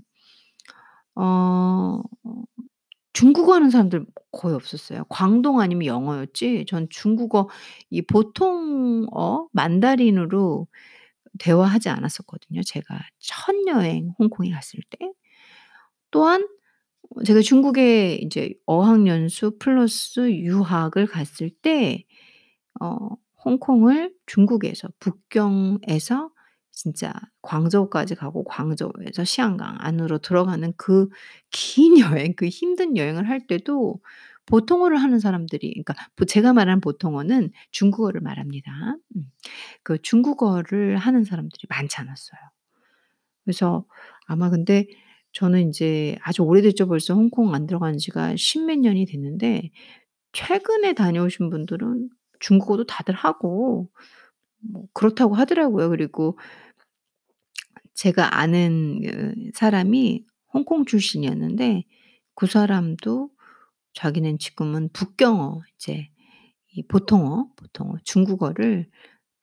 [1.16, 2.02] 어
[3.14, 5.06] 중국어 하는 사람들 거의 없었어요.
[5.10, 7.50] 광동 아니면 영어였지 전 중국어
[7.90, 10.68] 이 보통어 만다린으로
[11.40, 15.12] 대화하지 않았었거든요 제가 첫 여행 홍콩에 갔을 때.
[16.12, 16.48] 또한
[17.18, 22.06] 어 제가 중국에 이제 어학연수 플러스 유학을 갔을 때
[22.82, 23.10] 어
[23.46, 26.32] 홍콩을 중국에서 북경에서
[26.82, 27.14] 진짜
[27.44, 31.10] 광저우까지 가고 광저우에서 시안강 안으로 들어가는 그
[31.52, 34.00] 긴 여행 그 힘든 여행을 할 때도
[34.48, 38.72] 보통어를 하는 사람들이 그러니까 보 제가 말하는 보통어는 중국어를 말합니다.
[39.16, 39.32] 음.
[39.84, 42.40] 그 중국어를 하는 사람들이 많지 않았어요.
[43.46, 43.86] 그래서
[44.28, 44.88] 아마 근데
[45.34, 46.88] 저는 인제 아주 오래됐죠.
[46.88, 49.72] 벌써 홍콩 안 들어간 지가 십몇 년이 됐는데
[50.34, 53.90] 최근에 다녀오신 분들은 중국어도 다들 하고
[54.60, 55.90] 뭐 그렇다고 하더라고요.
[55.90, 56.38] 그리고
[58.02, 61.84] 제가 아는 그 사람이 홍콩 출신이었는데
[62.34, 63.30] 그 사람도
[63.94, 66.10] 자기는 지금은 북경어 이제
[66.72, 68.90] 이 보통어, 보통어 중국어를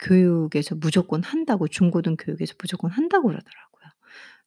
[0.00, 3.84] 교육에서 무조건 한다고 중고등 교육에서 무조건 한다고 그러더라고요.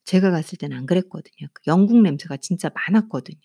[0.04, 1.48] 제가 갔을 때는 안 그랬거든요.
[1.54, 3.40] 그 영국 냄새가 진짜 많았거든요.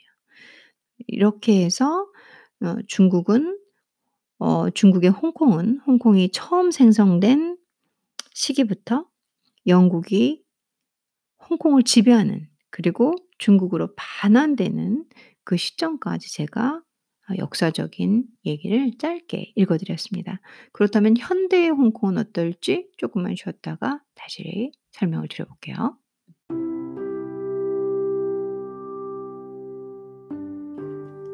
[1.08, 2.12] 이렇게 해서
[2.60, 3.58] 어 중국은
[4.40, 7.58] 어 중국의 홍콩은 홍콩이 처음 생성된
[8.34, 9.06] 시기부터
[9.66, 10.46] 영국이
[11.50, 15.06] 홍콩을 지배하는 그리고 중국으로 반환되는
[15.44, 16.82] 그 시점까지 제가
[17.30, 20.40] 어 역사적인 얘기를 짧게 읽어 드렸습니다.
[20.72, 25.98] 그렇다면 현대의 홍콩은 어떨지 조금만 쉬었다가 다시 설명을 드려 볼게요.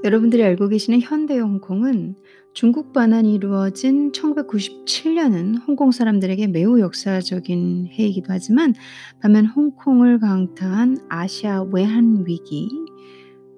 [0.04, 2.16] 여러분들이 알고 계시는 현대의 홍콩은
[2.54, 8.74] 중국 반환이 이루어진 1997년은 홍콩 사람들에게 매우 역사적인 해이기도 하지만
[9.22, 12.70] 반면 홍콩을 강타한 아시아 외환 위기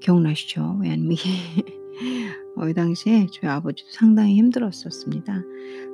[0.01, 0.79] 기억나시죠?
[0.81, 1.29] 외환 위기.
[2.57, 5.41] 어, 이 당시에 저희 아버지도 상당히 힘들었었습니다.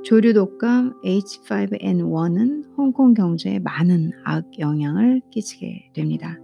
[0.03, 6.37] 조류 독감 H5N1은 홍콩 경제에 많은 악영향을 끼치게 됩니다.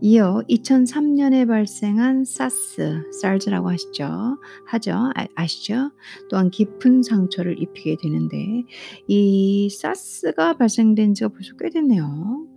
[0.00, 4.38] 이어 2003년에 발생한 사스, SARS라고 하시죠.
[4.66, 4.92] 하죠.
[5.14, 5.92] 아, 아시죠?
[6.28, 8.64] 또한 깊은 상처를 입히게 되는데
[9.06, 12.48] 이 사스가 발생된 지가 벌써 꽤 됐네요.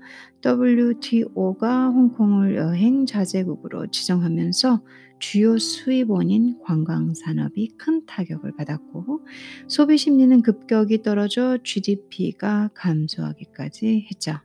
[0.43, 4.81] WTO가 홍콩을 여행 자제국으로 지정하면서
[5.19, 9.25] 주요 수입원인 관광 산업이 큰 타격을 받았고
[9.67, 14.39] 소비 심리는 급격히 떨어져 GDP가 감소하기까지 했죠.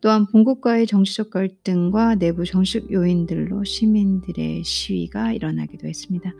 [0.00, 6.32] 또한 본국과의 정치적 갈등과 내부 정식 요인들로 시민들의 시위가 일어나기도 했습니다.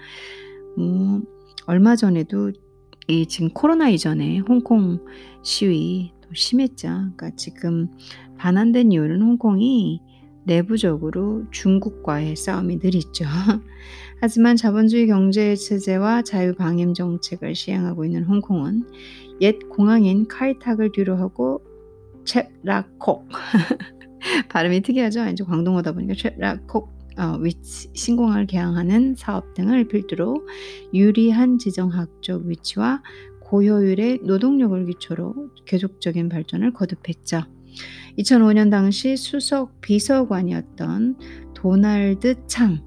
[0.76, 1.22] 뭐
[1.66, 2.52] 얼마 전에도
[3.08, 5.04] 이 지금 코로나 이전에 홍콩
[5.42, 6.88] 시위 더 심했죠.
[6.88, 7.88] 그러니까 지금
[8.38, 10.00] 반환된 이유는 홍콩이
[10.44, 13.24] 내부적으로 중국과의 싸움이 늘 있죠.
[14.20, 18.84] 하지만 자본주의 경제 체제와 자유 방임 정책을 시행하고 있는 홍콩은
[19.40, 21.62] 옛 공항인 카이탁을 뒤로하고
[22.30, 23.26] 챗라콕
[24.48, 25.26] 발음이 특이하죠.
[25.28, 30.46] 이제 광동어다 보니까 챗라콕 어, 위치, 신공항을 개항하는 사업 등을 필두로
[30.94, 33.02] 유리한 지정학적 위치와
[33.40, 37.42] 고효율의 노동력을 기초로 계속적인 발전을 거듭했죠.
[38.18, 41.18] 2005년 당시 수석 비서관이었던
[41.54, 42.80] 도널드 창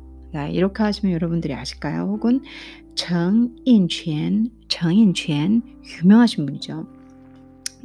[0.51, 2.03] 이렇게 하시면 여러분들이 아실까요?
[2.03, 2.41] 혹은
[2.95, 5.61] 정인첸, 정인첸
[6.01, 6.87] 유명하신 분이죠.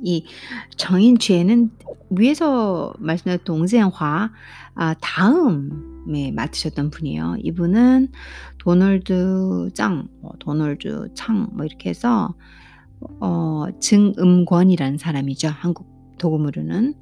[0.03, 0.25] 이
[0.77, 1.71] 정인첸은
[2.11, 4.31] 위에서 말씀드린 동젠화
[4.75, 7.37] 아, 다음에 맡으셨던 분이에요.
[7.41, 8.09] 이분은
[8.59, 12.35] 도널드 짱, 뭐 도널드 창, 뭐 이렇게 해서
[13.21, 15.49] 어, 증음권이라는 사람이죠.
[15.49, 16.95] 한국 도금으로는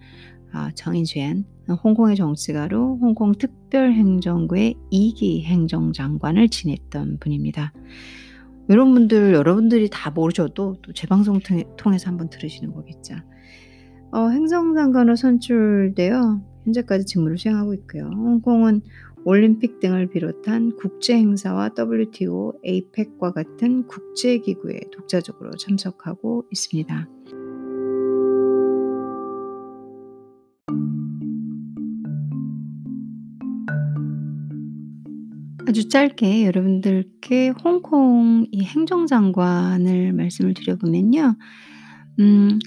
[0.53, 1.45] 아, 정인주엔
[1.85, 7.73] 홍콩의 정치가로 홍콩 특별행정구의 2기 행정장관을 지냈던 분입니다.
[8.69, 11.41] 이런 분들 여러분들이 다 모르셔도 또 재방송
[11.77, 13.15] 통해서 한번 들으시는 거겠죠.
[14.13, 18.05] 어, 행정장관으로 선출되어 현재까지 직무를 수행하고 있고요.
[18.05, 18.83] 홍콩은
[19.25, 27.09] 올림픽 등을 비롯한 국제 행사와 WTO, APEC과 같은 국제 기구에 독자적으로 참석하고 있습니다.
[35.69, 41.37] 아주 짧게 여러분들께 홍콩 이 행정장관을 말씀을 드려보면요.
[42.21, 42.59] 음,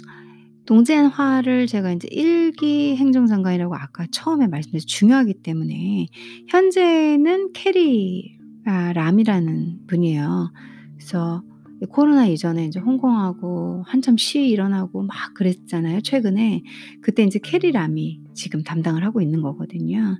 [0.65, 6.07] 동젠화를 제가 이제 1기 행정장관이라고 아까 처음에 말씀드렸 중요하기 때문에
[6.49, 10.51] 현재는 캐리 아, 람이라는 분이에요.
[10.95, 11.41] 그래서
[11.89, 16.01] 코로나 이전에 이제 홍콩하고 한참 시위 일어나고 막 그랬잖아요.
[16.01, 16.63] 최근에
[17.01, 20.17] 그때 이제 캐리 람이 지금 담당을 하고 있는 거거든요.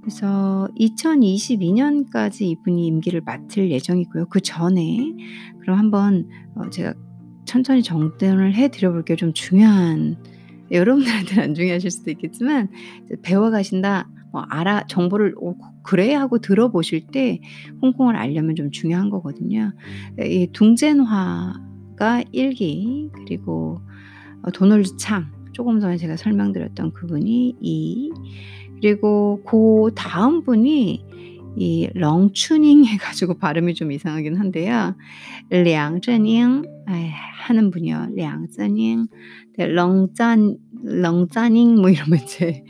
[0.00, 4.26] 그래서 2022년까지 이분이 임기를 맡을 예정이고요.
[4.26, 5.14] 그 전에
[5.60, 6.94] 그럼 한번 어 제가
[7.44, 9.16] 천천히 정돈을 해 드려 볼게요.
[9.16, 10.16] 좀 중요한
[10.70, 12.68] 여러분들한테는 안 중요하실 수도 있겠지만
[13.22, 14.08] 배워 가신다.
[14.32, 17.40] 뭐 알아 정보를 오 그래 하고 들어보실 때
[17.82, 19.72] 홍콩을 알려면 좀 중요한 거거든요.
[20.20, 23.80] 이 둥젠화가 1기 그리고
[24.42, 28.10] 어 도널드 창 조금 전에 제가 설명드렸던 그분이 2
[28.80, 31.04] 그리고 그 다음 분이
[31.56, 34.94] 이 렁추닝 해가지고 발음이 좀 이상하긴 한데요.
[35.50, 38.08] 량쩌닝 하는 분이요.
[38.16, 39.06] 량쩌닝,
[39.56, 42.64] 네, 렁짠 렁짜닝 뭐 이러면 이제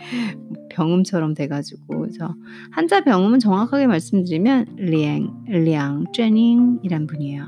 [0.71, 2.35] 병음처럼 돼가지고 그래서
[2.71, 7.47] 한자 병음은 정확하게 말씀드리면 량 량쩌닝이란 분이에요.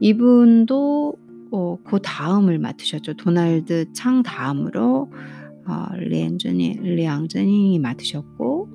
[0.00, 1.14] 이분도
[1.52, 3.14] 어, 그 다음을 맡으셨죠.
[3.14, 5.10] 도널드 창 다음으로
[5.66, 8.74] 어, 리앤전이 리앙전이 맡으셨고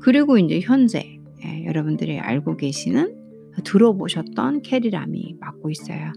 [0.00, 3.16] 그리고 이제 현재 예, 여러분들이 알고 계시는
[3.64, 6.12] 들어보셨던 캐리람이 맡고 있어요.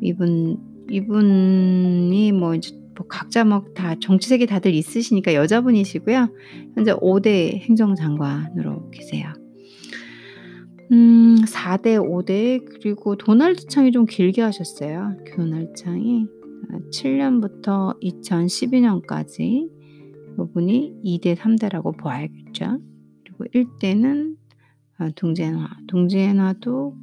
[0.00, 0.58] 이분
[0.90, 6.28] 이분이 뭐 이제 뭐 각자 뭐다 정치색이 다들 있으시니까 여자분이시고요.
[6.74, 9.32] 현재 5대 행정장관으로 계세요.
[10.92, 15.16] 음, 4대, 5대 그리고 도널드 창이 좀 길게 하셨어요.
[15.34, 16.26] 도널드 창이
[16.90, 19.70] 7년부터 2012년까지
[20.36, 22.78] 부분이 2대 3대라고 보아야겠죠.
[23.24, 24.36] 그리고 1대는
[24.98, 26.96] 아, 둥지엔화, 둥지엔화도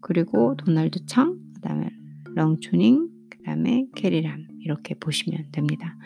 [0.00, 1.90] 그리고 도널드 청, 그다음에
[2.34, 5.96] 렁추닝, 그다음에 캐리람 이렇게 보시면 됩니다.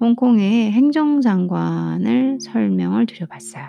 [0.00, 3.64] 홍콩의 행정장관을 설명을 드려봤어요.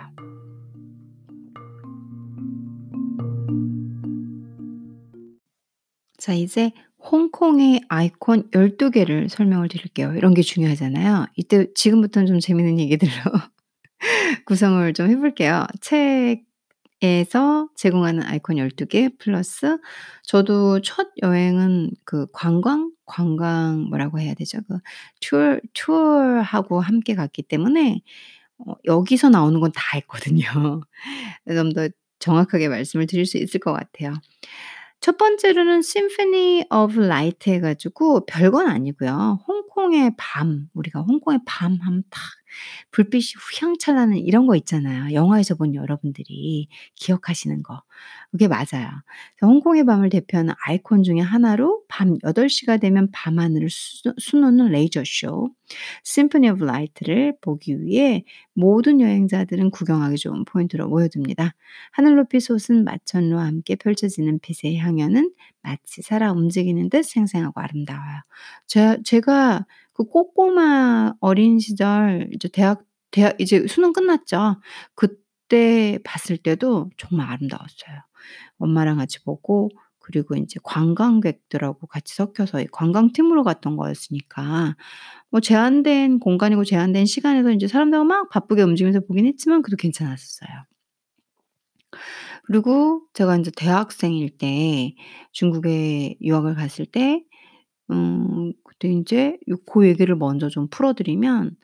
[6.18, 6.72] 자, 이제
[7.10, 10.14] 홍콩의 아이콘 12개를 설명을 드릴게요.
[10.16, 11.26] 이런 게 중요하잖아요.
[11.36, 13.10] 이때 지금부터는 좀 재밌는 얘기들로
[14.46, 15.66] 구성을 좀 해볼게요.
[17.00, 19.78] 책에서 제공하는 아이콘 12개 플러스
[20.24, 24.58] 저도 첫 여행은 그 관광 관광 뭐라고 해야 되죠?
[24.68, 24.78] 그
[25.20, 28.00] 투어 투어하고 함께 갔기 때문에
[28.58, 30.44] 어 여기서 나오는 건 다 했거든요.
[31.48, 31.88] 좀 더
[32.20, 34.14] 정확하게 말씀을 드릴 수 있을 것 같아요.
[35.00, 39.40] 첫 번째로는 Symphony of Light 해 가지고 별건 아니고요.
[39.46, 42.20] 홍콩의 밤, 우리가 홍콩의 밤 하면 딱
[42.90, 45.12] 불빛이 휘황찬란한 이런 거 있잖아요.
[45.12, 47.82] 영화에서 본 여러분들이 기억하시는 거.
[48.30, 48.90] 그게 맞아요.
[49.40, 55.50] 홍콩의 밤을 대표하는 아이콘 중에 하나로 밤 8시가 되면 밤하늘을 수, 수놓는 레이저쇼,
[56.04, 61.54] Symphony of Light를 보기 위해 모든 여행자들은 구경하기 좋은 포인트로 모여듭니다.
[61.92, 68.22] 하늘 높이 솟은 마천루와 함께 펼쳐지는 빛의 향연은 마치 살아 움직이는 듯 생생하고 아름다워요.
[68.66, 69.66] 제, 제가
[69.96, 74.60] 그 꼬꼬마 어린 시절 이제 대학 대학 이제 수능 끝났죠.
[74.94, 77.96] 그때 봤을 때도 정말 아름다웠어요.
[78.58, 84.76] 엄마랑 같이 보고 그리고 인제 관광객들하고 같이 섞여서 관광팀으로 갔던 거였으니까
[85.30, 90.50] 뭐 제한된 공간이고 제한된 시간에서 인제 사람들하고 막 바쁘게 움직이면서 보긴 했지만 그래도 괜찮았었어요.
[92.46, 94.94] 그리고 제가 인제 대학생일 때
[95.32, 97.24] 중국에 유학을 갔을 때
[97.90, 101.56] 음 그때 인제 요 고 얘기를 먼저 좀 풀어 드리면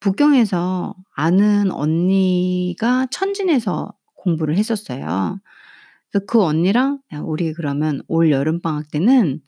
[0.00, 5.40] 북경에서 아는 언니가 천진에서 공부를 했었어요.
[6.12, 9.42] 그래서 그 언니랑 "야 우리 그러면 올 여름방학 때는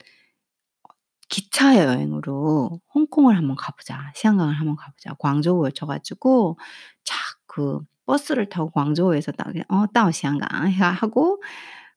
[1.29, 4.11] 기차 여행으로 홍콩을 한번 가 보자.
[4.15, 6.57] 시안강을 한번 가 보자." 광저우였어 가지고
[7.03, 7.17] 착
[7.51, 11.41] 그 버스를 타고 광저우에서 딱어"到 시안강." 해 하고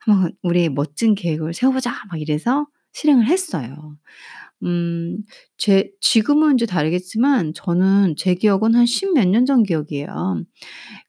[0.00, 3.96] "한번 우리 멋진 계획을 세워 보자." 막 이래서 실행을 했어요.
[4.64, 5.18] 음
[5.58, 10.44] 제 지금은 이제 다르겠지만 저는 제 기억은 한 십 몇 년 전 기억이에요.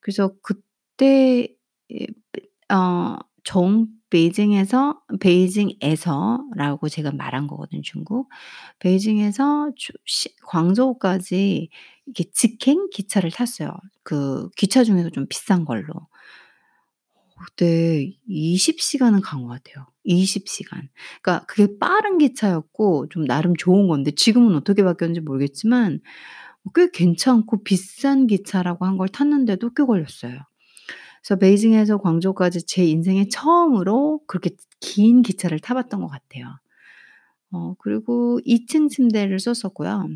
[0.01, 1.49] 그래서 그때
[2.71, 8.29] 예어정 베이징에서 베이징에서라고 제가 말한 거거든요 중국.
[8.79, 9.71] 베이징에서
[10.47, 11.69] 광저우까지
[12.05, 13.71] 이렇게 직행 기차를 탔어요.
[14.03, 15.87] 그 기차 중에서 좀 비싼 걸로.
[17.45, 19.85] 그때 20 시간은 간 것 같아요.
[20.03, 20.89] 20 시간.
[21.21, 26.01] 그러니까 그게 빠른 기차였고 좀 나름 좋은 건데 지금은 어떻게 바뀌었는지 모르겠지만
[26.75, 30.39] 꽤 괜찮고 비싼 기차라고 한 걸 탔는데도 꽤 걸렸어요.
[31.23, 36.45] 그래서 베이징에서 광저우까지 제 인생에 처음으로 그렇게 긴 기차를 타 봤던 것 같아요.
[37.51, 40.07] 어 그리고 2층 침대를 썼었고요.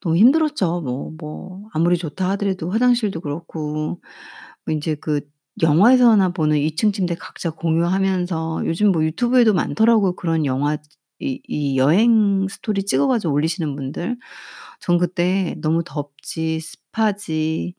[0.00, 0.80] 너무 힘들었죠.
[0.82, 4.00] 뭐 뭐 아무리 좋다 하더라도 화장실도 그렇고
[4.66, 5.20] 뭐 인제 그
[5.62, 10.14] 영화에서나 보는 2층 침대 각자 공유하면서 요즘 뭐 유튜브에도 많더라고요.
[10.16, 10.74] 그런 영화
[11.20, 14.16] 이 이 여행 스토리 찍어 가지고 올리시는 분들.
[14.80, 17.74] 전 그때 너무 덥지 습하지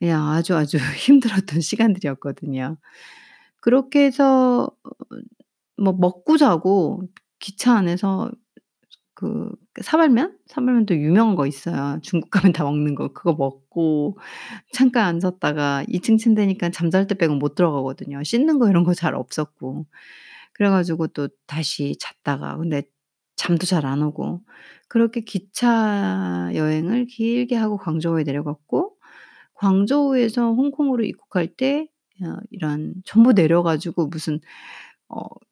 [0.00, 2.76] 그냥 아주 아주 힘들었던 시간들이었거든요.
[3.60, 4.70] 그렇게 해서
[5.78, 7.02] 어뭐 먹고 자고
[7.38, 8.30] 기차 안에서
[9.14, 9.50] 그
[9.82, 10.38] 사발면?
[10.46, 11.98] 사발면도 유명한 거 있어요.
[12.02, 13.08] 중국 가면 다 먹는 거.
[13.12, 14.18] 그거 먹고
[14.72, 18.22] 잠깐 앉았다가 2층 침대니까 잠잘 때 빼고 못 들어가거든요.
[18.24, 19.86] 씻는 거 이런 거 잘 없었고.
[20.54, 22.82] 그래 가지고 또 다시 잤다가 근데
[23.36, 24.42] 잠도 잘 안 오고
[24.88, 28.96] 그렇게 기차 여행을 길게 하고 광저우에 내려갔고
[29.54, 31.86] 광저우에서 홍콩으로 입국할 때어
[32.50, 34.40] 이런 전부 내려 가지고 무슨
[35.08, 35.47] 어이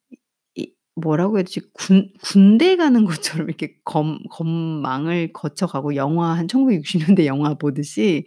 [0.96, 1.60] 뭐라고 해야 되지?
[1.74, 8.24] 군 군대 가는 것처럼 이렇게 검 검망을 거쳐 가고 영화 한 1960 년대 영화 보듯이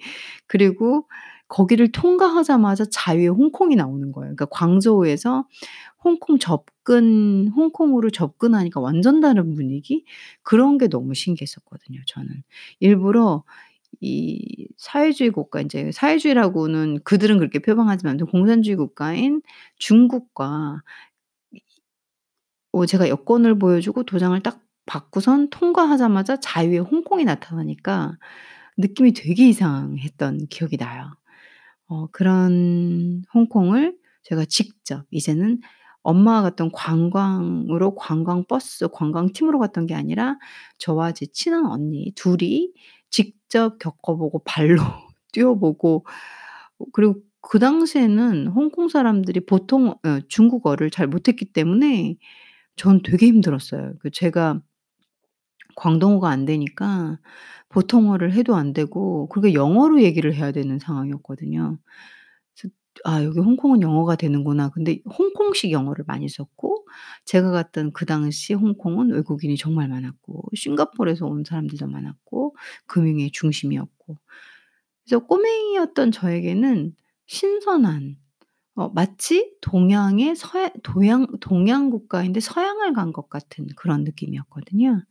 [0.48, 1.08] 그리고
[1.48, 4.36] 거기를 통과하자마자 자유의 홍콩이 나오는 거예요.
[4.36, 5.46] 그러니까 광저우에서
[6.04, 10.06] 홍콩 접근 홍콩으로 접근하니까 완전 다른 분위기?
[10.44, 12.30] 그런 게 너무 신기했었거든요 저는.
[12.80, 13.44] 일부러
[14.02, 19.42] 이 사회주의 국가 인제 사회주의라고는 그들은 그렇게 표방하지만 공산주의 국가인
[19.80, 20.82] 중국과
[22.72, 28.18] 어 제가 여권을 보여주고 도장을 딱 받고선 통과하자마자 자유의 홍콩이 나타나니까
[28.78, 31.12] 느낌이 되게 이상했던 기억이 나요.
[31.88, 35.62] 어 그런 홍콩을 제가 직접 이제는
[36.04, 40.38] 엄마가 갔던 관광으로 관광버스 관광팀으로 갔던 게 아니라
[40.80, 42.72] 저와 제 친한 언니 둘이
[43.10, 44.82] 직접 겪어 보고 발로
[45.34, 46.06] 뛰어 보고
[46.80, 52.18] 어 그리고 그 당시에는 홍콩 사람들이 보통 어 중국어를 잘 못했기 때문에
[52.80, 53.94] 전 되게 힘들었어요.
[54.00, 54.62] 그 제가
[55.76, 57.20] 광동어가 안 되니까
[57.70, 61.78] 보통어를 해도 안 되고 그리고 영어로 얘기를 해야 되는 상황이었거든요.
[63.06, 66.86] 아 여기 홍콩은 영어가 되는구나.' 근데 홍콩식 영어를 많이 썼고
[67.26, 72.56] 제가 갔던 그 당시 홍콩은 외국인이 정말 많았고 싱가포르에서 온 사람들도 많았고
[72.88, 74.18] 금융의 중심이었고
[75.06, 76.96] 그래서 꼬맹이였던 저에게는
[77.28, 78.18] 신선한
[78.80, 85.04] 어 마치 동양의 서양 도양 동양 국가인데 서양을 간 것 같은 그런 느낌이었거든요.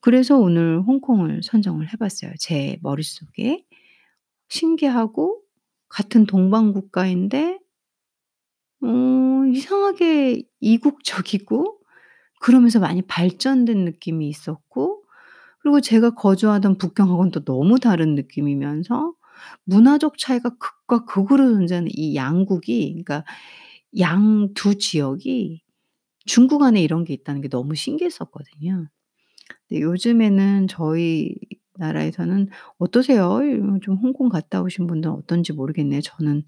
[0.00, 2.32] 그래서 오늘 홍콩을 선정을 해 봤어요.
[2.38, 3.64] 제 머릿속에
[4.48, 5.42] 신기하고
[5.88, 7.58] 같은 동방 국가인데
[8.82, 11.78] 어 이상하게 이국적이고
[12.40, 15.04] 그러면서 많이 발전된 느낌이 있었고
[15.60, 19.14] 그리고 제가 거주하던 북경하고는 또 너무 다른 느낌이면서
[19.64, 23.24] 문화적 차이가 극과 극으로 존재하는 이 양국이 그러니까
[24.00, 25.62] 양 두 지역이
[26.26, 28.88] 중국 안에 이런 게 있다는 게 너무 신기했었거든요.
[29.68, 31.34] 근데 요즘에는 저희
[31.76, 33.40] 나라에서는 어떠세요?
[33.78, 36.00] 이좀 홍콩 갔다 오신 분들은 어떤지 모르겠네요.
[36.02, 36.44] 저는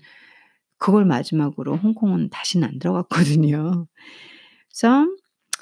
[0.78, 3.86] 그걸 마지막으로 홍콩은 다시는 안 들어갔거든요.
[4.70, 5.07] 그래서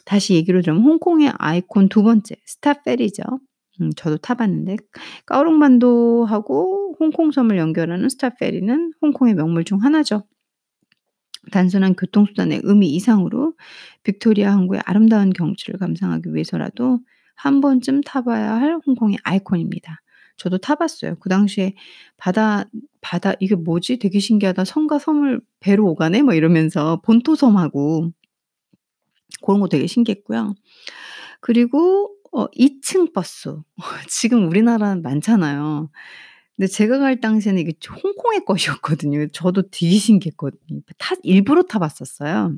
[0.04, 3.22] 다시 얘기를 좀 홍콩의 아이콘 두 번째 스타 페리죠.
[3.80, 4.76] 음 저도 타 봤는데
[5.26, 10.24] 까오롱반도하고 홍콩섬을 연결하는 스타페리는 홍콩의 명물 중 하나죠.
[11.52, 13.54] 단순한 교통수단의 의미 이상으로
[14.04, 17.00] 빅토리아 항구의 아름다운 경치를 감상하기 위해서라도
[17.36, 20.00] 한 번쯤 타 봐야 할 홍콩의 아이콘입니다.
[20.36, 21.16] 저도 타 봤어요.
[21.20, 21.74] 그 당시에
[22.16, 22.64] 바다
[23.00, 23.98] 바다 '이게 뭐지?
[23.98, 24.64] 되게 신기하다.
[24.64, 28.12] 섬과 섬을 배로 오가네?' 뭐 이러면서 본토섬하고
[29.42, 30.54] 고런 거 되게 신기했고요.
[31.40, 33.56] 그리고 어 2층 버스.
[34.10, 35.90] 지금 우리나라는 많잖아요.
[36.56, 37.72] 근데 제가 갈 당시에는 이게
[38.04, 39.28] 홍콩의 것이었거든요.
[39.28, 40.80] 저도 되게 신기했거든요.
[40.98, 42.56] 타 일부러 타 봤었어요.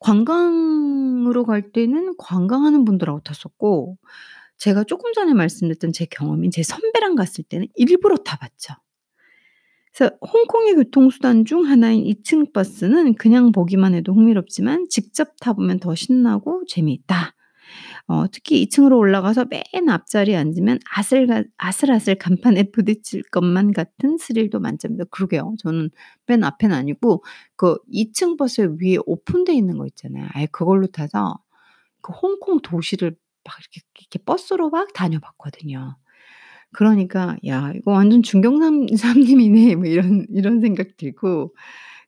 [0.00, 3.98] 관광으로 갈 때는 관광하는 분들하고 탔었고
[4.58, 8.74] 제가 쪼끔 전에 말씀드렸던 제 경험인 제 선배랑 갔을 때는 일부러 타 봤죠.
[9.94, 15.94] 그래서 홍콩의 교통수단 중 하나인 2층 버스는 그냥 보기만 해도 흥미롭지만 직접 타 보면 더
[15.94, 17.34] 신나고 재미있다.
[18.08, 24.60] 어 특히 2 층으로 올라가서 맨 앞자리에 앉으면 아슬가 아슬아슬 간판에 부딪힐 것만 같은 스릴도
[24.60, 25.04] 만점이다.
[25.10, 25.54] 그러게요.
[25.60, 25.90] 저는
[26.26, 27.24] 맨 앞에는 아니고
[27.56, 30.28] 그 2층 버스 위에 오픈돼 있는 거 있잖아요.
[30.34, 31.38] 아예 그걸로 타서
[32.02, 35.96] 그 홍콩 도시를 막 이렇게 이렇게 버스로 막 다녀봤거든요.
[36.72, 41.54] 그러니까 '야 이거 완전 중경삼 삼림이네.' 뭐 이런 이런 생각 들고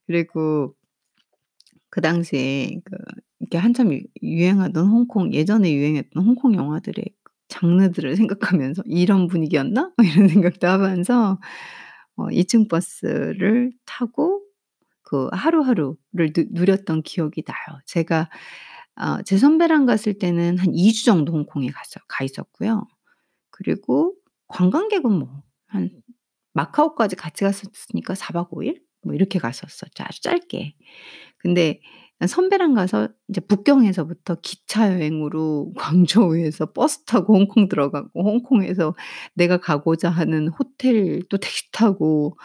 [0.08, 0.74] 그리고
[1.90, 2.96] 그 당시에 그
[3.44, 7.04] 이렇게 한참 유 유행하던 홍콩 예전에 유행했던 홍콩 영화들의
[7.48, 11.38] 장르들을 생각하면서 '이런 분위기였나?' 뭐 이런 생각도 하면서
[12.16, 14.42] 어 2층 버스를 타고
[15.02, 17.80] 그 하루하루를 누 누렸던 기억이 나요.
[17.86, 18.30] 제가
[18.96, 22.86] 어 제 선배랑 갔을 때는 한 2주 정도 홍콩에 갔어 가 있었고요.
[23.50, 24.14] 그리고
[24.48, 25.90] 관광객은 뭐 한
[26.54, 30.74] 마카오까지 같이 갔었으니까 4박 5일 뭐 이렇게 갔었었죠 아주 짧게.
[31.38, 31.80] 근데
[32.26, 38.94] 선배랑 가서 이제 북경에서부터 기차 여행으로 광저우에서 버스 타고 홍콩 들어가고 홍콩에서
[39.34, 42.36] 내가 가고자 하는 호텔 또 택시 타고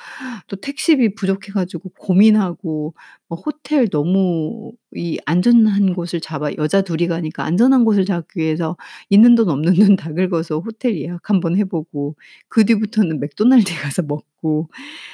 [0.47, 2.93] 또 택시비 부족해 가지고 고민하고
[3.27, 8.75] 뭐 호텔 너무 이 안전한 곳을 잡아 여자 둘이 가니까 안전한 곳을 잡기 위해서
[9.09, 12.15] 있는 돈 없는 돈 다 긁어서 호텔 예약 한번 해 보고
[12.47, 14.69] 그 뒤부터는 맥도날드에 가서 먹고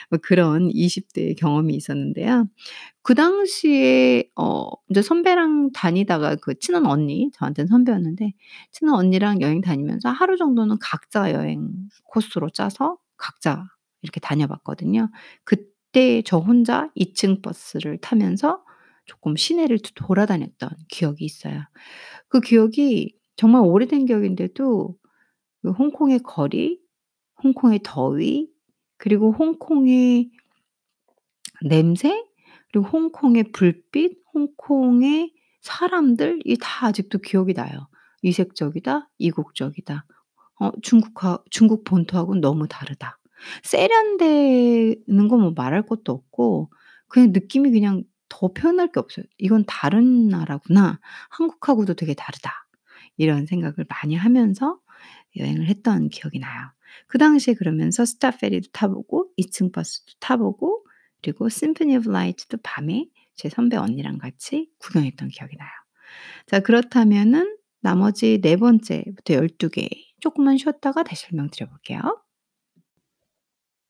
[0.10, 2.48] 뭐 그런 20 대의 경험이 있었는데요.
[3.06, 8.34] 그 당시에 어 이제 선배랑 다니다가 그 친한 언니 저한테는 선배였는데
[8.72, 11.70] 친한 언니랑 여행 다니면서 하루 정도는 각자 여행
[12.06, 13.64] 코스로 짜서 각자
[14.02, 15.12] 이렇게 다녀봤거든요.
[15.44, 18.64] 그때 저 혼자 2층 버스를 타면서
[19.06, 21.62] 조금 시내를 도 돌아다녔던 기억이 있어요.
[22.28, 24.96] 그 기억이 정말 오래된 기억인데도
[25.62, 26.82] 그 홍콩의 거리,
[27.44, 28.50] 홍콩의 더위,
[28.98, 30.32] 그리고 홍콩의
[31.62, 32.24] 냄새,
[32.76, 37.88] 그리고 홍콩의 불빛, 홍콩의 사람들이 다 아직도 기억이 나요.
[38.22, 40.06] 이색적이다, 이국적이다.
[40.60, 43.20] 어 중국하 중국 본토하고는 너무 다르다.
[43.64, 46.72] 세련되는 건 뭐 말할 것도 없고
[47.08, 49.26] 그냥 느낌이 그냥 더 표현할 게 없어요.
[49.38, 51.00] '이건 다른 나라구나.
[51.32, 52.52] 한국하고도 되게 다르다.'
[53.18, 54.80] 이런 생각을 많이 하면서
[55.38, 56.72] 여행을 했던 기억이 나요.
[57.08, 60.85] 그 당시에 그러면서 스타페리도 타 보고 2층 버스도 타 보고
[61.26, 65.70] 그리고 Symphony of Light도 밤에 제 선배 언니랑 같이 구경했던 기억이 나요.
[66.46, 72.00] 자 그렇다면은 나머지 네 번째부터 12개 조금만 쉬었다가 다시 설명드려 볼게요.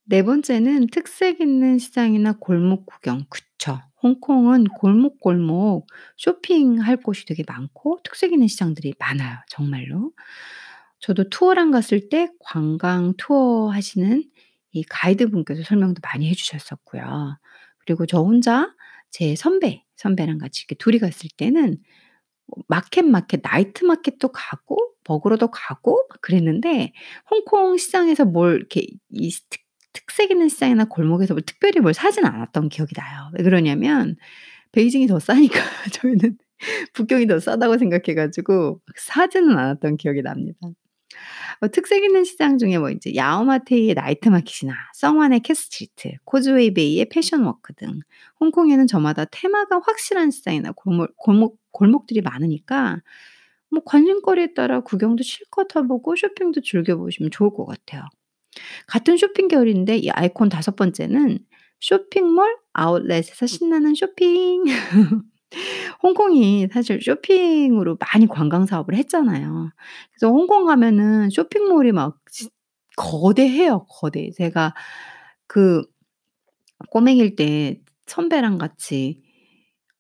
[0.06, 3.26] 네 번째는 특색 있는 시장이나 골목 구경.
[3.30, 3.82] 그쵸.
[4.02, 10.14] 홍콩은 골목골목 쇼핑할 곳이 되게 많고 특색 있는 시장들이 많아요 정말로.
[11.00, 14.24] 저도 투어랑 갔을 때 관광 투어 하시는
[14.76, 17.38] 이 가이드분께서 설명도 많이 해 주셨었고요.
[17.80, 18.74] 그리고 저 혼자
[19.12, 21.78] 제 선배, 선배랑 같이 이렇게 둘이 갔을 때는
[22.48, 26.94] 뭐 마켓, 마켓 나이트 마켓도 가고 먹으러도 가고 막 그랬는데
[27.32, 29.62] 홍콩 시장에서 뭘 이렇게 이 특
[29.94, 33.30] 특색 있는 시장이나 골목에서 뭐 특별히 뭘 사진 않았던 기억이 나요.
[33.34, 34.18] 왜 그러냐면
[34.74, 35.56] 베이징이 더 싸니까
[35.94, 36.38] 저희는
[36.94, 40.58] 북경이 더 싸다고 생각해 가지고 사지는 않았던 기억이 납니다.
[41.62, 47.74] 어 특색 있는 시장 중에 뭐 이제 야오마테이의 night market이나 성완의 캣스트리트, 코즈웨이 베이의 패션워크
[47.74, 48.00] 등
[48.40, 53.02] 홍콩에는 저마다 테마가 확실한 시장이나 골목 골목 골목들이 많으니까
[53.72, 58.04] 뭐 관심거리에 따라 구경도 실컷 해 보고 쇼핑도 즐겨 보시면 좋을 것 같아요.
[58.88, 61.40] 같은 쇼핑 계열인데 이 아이콘 다섯 번째는
[61.80, 64.64] 쇼핑몰 아웃렛에서 신나는 쇼핑.
[66.04, 69.72] 홍콩이 사실 쇼핑으로 많이 관광 사업을 했잖아요.
[70.12, 72.50] 그래서 홍콩 가면은 쇼핑몰이 막진
[72.98, 74.32] 거대해요, 거대.
[74.38, 74.74] 제가
[75.48, 75.84] 그
[76.92, 79.22] 꼬맹이일 때 선배랑 같이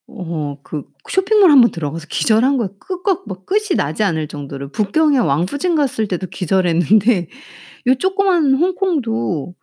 [0.07, 2.77] 어 그 쇼핑몰 한번 들어가서 기절한 거예요.
[2.79, 4.71] 끄꺽 뭐 끝이 나지 않을 정도로.
[4.71, 7.27] 북경에 왕푸진 갔을 때도 기절했는데
[7.87, 9.55] 요 조그만 홍콩도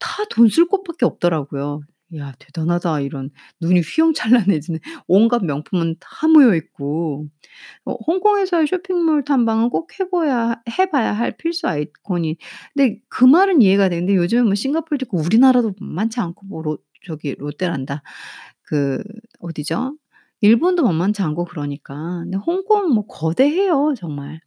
[0.00, 1.82] 다 돈 쓸 곳밖에 없더라고요.'
[2.16, 3.30] 야 대단하다.' 이런
[3.60, 7.26] 눈이 휘황찬란해지는 온갖 명품은 다 모여 있고
[7.86, 12.36] 어 홍콩에서의 쇼핑몰 탐방은 꼭 해 보야 해 봐야 할 필수 아이콘이
[12.74, 18.02] 근데 그 말은 이해가 되는데 요즘은 뭐 싱가포르도 있고 우리나라도 만만치 않고 뭐롯 저기 롯데란다.
[18.62, 19.02] 그
[19.40, 19.96] 어디죠?
[20.40, 21.94] 일본도 만만치 않고 그러니까.
[22.24, 24.40] 근데 홍콩은 뭐 거대해요 정말.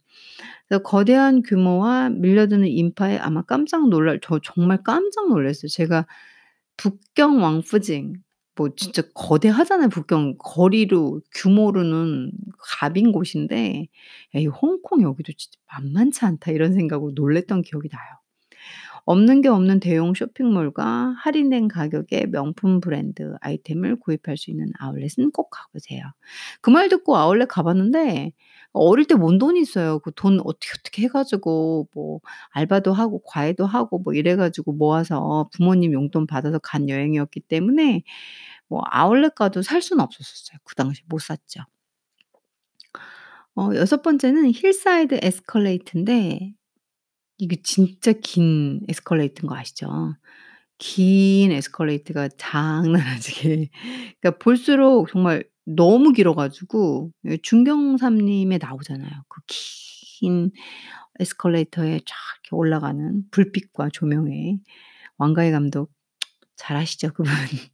[0.68, 5.68] 그래서 거대한 규모와 밀려드는 인파에 아마 깜짝 놀랄 저 정말 깜짝 놀랐어요.
[5.68, 6.06] 제가
[6.82, 8.14] 북경 왕푸징
[8.56, 10.36] 뭐 진짜 거대하잖아요 북경.
[10.38, 13.86] 거리로 규모로는 갑인 곳인데
[14.34, 18.02] '야 이 홍콩 여기도 진짜 만만치 않다.' 이런 생각으로 놀랐던 기억이 나요.
[19.06, 25.50] 없는 게 없는 대형 쇼핑몰과 할인된 가격에 명품 브랜드 아이템을 구입할 수 있는 아울렛은 꼭
[25.50, 26.02] 가 보세요.
[26.62, 28.32] 그 말 듣고 아울렛 가 봤는데
[28.72, 29.98] 어릴 때몬 돈이 있어요.
[30.00, 32.20] 그 돈 어떻게, 어떻게 해 가지고 뭐
[32.50, 38.02] 알바도 하고 과외도 하고 뭐 이래 가지고 모아서 부모님 용돈 받아서 간 여행이었기 때문에
[38.68, 40.58] 뭐 아울렛 가도 살 수는 없었었어요.
[40.64, 41.62] 그 당시에 못 샀죠.
[43.56, 46.52] 어 여섯 번째는 hillside 에스컬레이터인데
[47.38, 50.14] 이게 진짜 긴 에스컬레이터인 거 아시죠?
[50.78, 53.70] 긴 에스컬레이터가 장난 아니게
[54.20, 59.10] 그러니까 볼수록 정말 너무 길어 가지고 예 중경삼림에 나오잖아요.
[59.28, 59.42] 그
[60.22, 60.52] 긴
[61.18, 62.16] 에스컬레이터에 쫙
[62.52, 64.58] 올라가는 불빛과 조명에
[65.18, 65.90] 왕가희 감독
[66.56, 67.24] 잘하시죠 그분.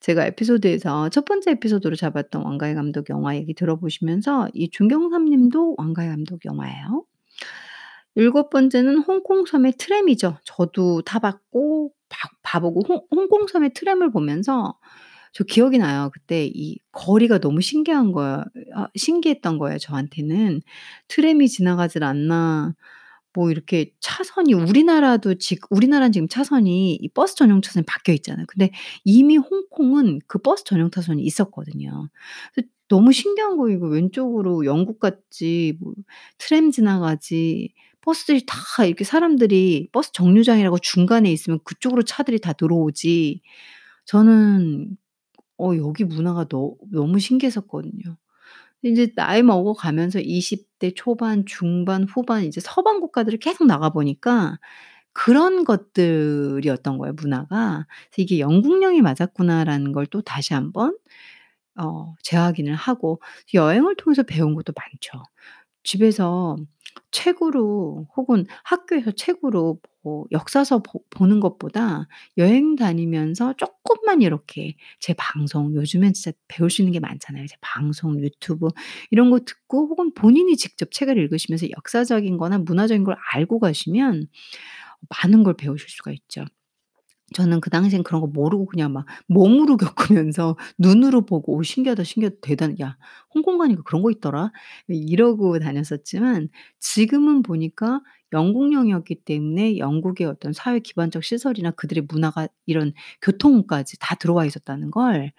[0.00, 6.44] 제가 에피소드에서 첫 번째 에피소드로 잡았던 왕가희 감독 영화 얘기 들어보시면서 이 중경삼림도 왕가희 감독
[6.44, 7.04] 영화예요.
[8.16, 10.38] 일곱 번째는 홍콩 섬의 트램이죠.
[10.44, 11.92] 저도 타 봤고
[12.42, 14.76] 봐봐 보고 홍 홍콩 섬의 트램을 보면서
[15.32, 16.10] 저 기억이 나요.
[16.12, 20.60] 그때 이 거리가 너무 신기한 거야 아 신기했던 거예요 저한테는.
[21.08, 22.74] '트램이 지나가질 않나.'
[23.34, 28.44] 뭐 이렇게 차선이 우리나라도 지 우리나라는 지금 차선이 이 버스 전용 차선이 바뀌어 있잖아요.
[28.48, 28.70] 근데
[29.04, 32.10] 이미 홍콩은 그 버스 전용 차선이 있었거든요.
[32.88, 33.76] 너무 신기한 거예요.
[33.78, 35.94] 이거 왼쪽으로 영국 같지 뭐
[36.38, 37.72] 트램 지나가지
[38.02, 43.40] 버스들이 다 이렇게 사람들이 버스 정류장이라고 중간에 있으면 그쪽으로 차들이 다 들어오지
[44.06, 44.96] 저는
[45.62, 48.16] 어 여기 문화가 너 너무 신기했었거든요.
[48.82, 54.58] 인제 나이 먹어 가면서 20대 초반, 중반, 후반 이제 서방 국가들을 계속 나가 보니까
[55.14, 57.86] 그런 것들이었던 거예요 문화가.
[58.12, 60.96] 그래서 '이게 영국령이 맞았구나.'라는 걸 또 다시 한번
[61.76, 63.20] 어 재확인을 하고
[63.54, 65.22] 여행을 통해서 배운 것도 많죠.
[65.84, 66.56] 집에서
[67.12, 72.08] 책으로 혹은 학교에서 책으로 뭐 역사서 보 보는 것보다
[72.38, 77.46] 여행 다니면서 쪼끔만 이렇게 제 방송 요즘엔 진짜 배울 수 있는 게 많잖아요.
[77.46, 78.68] 제 방송, 유튜브
[79.10, 84.26] 이런 거 듣고 혹은 본인이 직접 책을 읽으시면서 역사적인 거나 문화적인 걸 알고 가시면
[85.10, 86.44] 많은 걸 배우실 수가 있죠.
[87.32, 89.76] 저는 그 당시엔 그런 거 모르고 그냥 막 몸으로
[90.22, 92.36] 겪으면서 눈으로 보고 '오 신기하다, 신기하다.
[92.42, 92.76] 대단해.
[92.82, 92.96] 야
[93.34, 94.52] 홍콩 가니까 그런 거 있더라.'
[94.88, 96.48] 이러고 다녔었지만
[96.80, 98.00] 지금은 보니까
[98.32, 105.32] 영국령이었기 때문에 영국의 어떤 사회 기반적 시설이나 그들의 문화가 이런 교통까지 다 들어와 있었다는 걸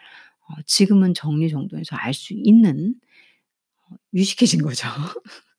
[0.50, 2.96] 어 지금은 정리정돈해서 알 수 있는
[3.92, 4.88] 어 유식해진 거죠.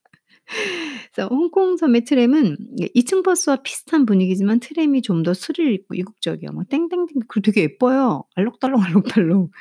[1.13, 2.57] 그래서 홍콩 섬의 트램은
[2.95, 6.51] 2층 버스와 비슷한 분위기지만 트램이 좀 더 스릴 있고 이국적이에요.
[6.51, 8.23] 막 땡땡땡 그리고 되게 예뻐요.
[8.35, 9.51] 알록달록 알록달록.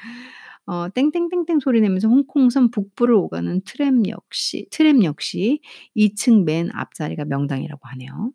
[0.67, 5.61] 어 땡땡땡땡 소리 내면서 홍콩섬 북부를 오가는 트램 역시 트램 역시
[5.97, 8.33] 2층 맨 앞자리가 명당이라고 하네요.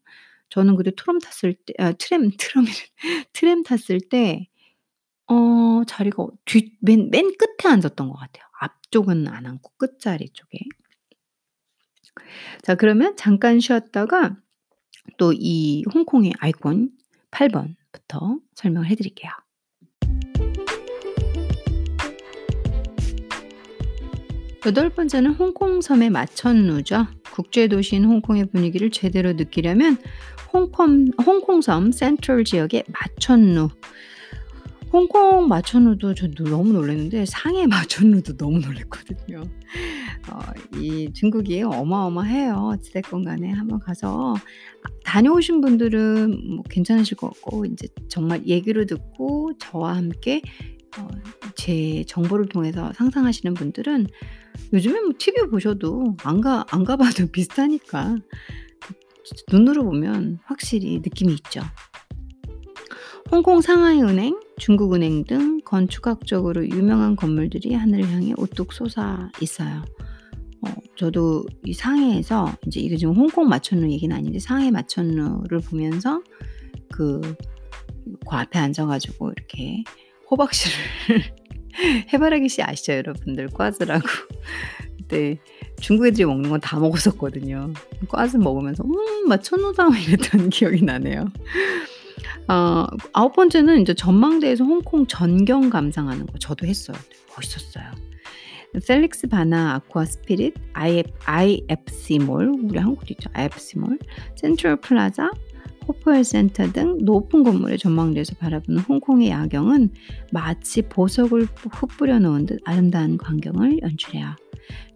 [0.49, 2.73] 저는 그때 트럼 탔을 때 아 트램 트럼이래
[3.33, 4.47] 트램 탔을 때
[5.27, 8.45] 어 자리가 뒤 맨 맨 끝에 앉았던 것 같아요.
[8.61, 10.59] 앞쪽은 안 앉고 끝자리 쪽에.
[12.61, 14.35] 자 그러면 잠깐 쉬었다가
[15.17, 16.91] 또 이 홍콩의 아이콘
[17.31, 19.31] 8 번부터 설명을 해 드릴게요.
[24.65, 27.07] 여덟 번째는 홍콩 섬의 마천루죠.
[27.31, 29.97] 국제 도시인 홍콩의 분위기를 제대로 느끼려면
[30.51, 33.69] 홍콩 홍콩섬 센트럴 지역의 마천루
[34.91, 39.43] 홍콩 마천루도 저 너무 놀랐는데 상해 마천루도 너무 놀랐거든요.
[40.31, 40.39] 어
[40.75, 42.71] 이 중국이 어마어마해요.
[42.73, 44.35] 어찌 됐건 간에 한번 가서
[45.03, 50.41] 다녀오신 분들은 뭐 괜찮으실 것 같고 인제 정말 얘기를 듣고 저와 함께
[50.97, 51.07] 어
[51.55, 54.07] 제 정보를 통해서 상상하시는 분들은
[54.71, 58.15] 요즘에 뭐 TV 보셔도 안 가 안 가 봐도 비슷하니까
[59.51, 61.61] 눈으로 보면 확실히 느낌이 있죠.
[63.31, 69.83] 홍콩 상하이 은행, 중국은행 등 건축학적으로 유명한 건물들이 하늘을 향해 우뚝 솟아 있어요.
[70.67, 76.21] 어 저도 이 상해에서 인제 이게 지금 홍콩 마천루 얘기는 아닌데 상해 마천루를 보면서
[76.91, 77.21] 그
[78.29, 79.83] 그 앞에 앉아 가지고 이렇게
[80.31, 80.75] 호박씨를
[82.13, 83.49] 해바라기 씨 아시죠 여러분들?
[83.49, 84.07] 꽈즈라고.
[84.97, 85.39] 그때
[85.79, 87.73] 중국 애들이 먹는 건 다 먹었었거든요.
[88.09, 91.25] 瓜子 먹으면서 '음 마천루다.' 이랬던 기억이 나네요.
[92.49, 96.97] 어 아홉 번째는 인제 전망대에서 홍콩 전경 감상하는 거 저도 했어요.
[97.35, 97.85] 멋있었어요.
[98.87, 103.29] 펠릭스 바나 아쿠아 스피릿, IF IFC몰 우리 한국도 있죠.
[103.33, 103.97] IFC몰,
[104.35, 105.31] 센트럴 플라자,
[105.87, 109.89] 호프웰 센터 등 높은 건물의 전망대에서 바라보는 홍콩의 야경은
[110.31, 114.35] 마치 보석을 흩뿌려 놓은 듯 아름다운 광경을 연출해요.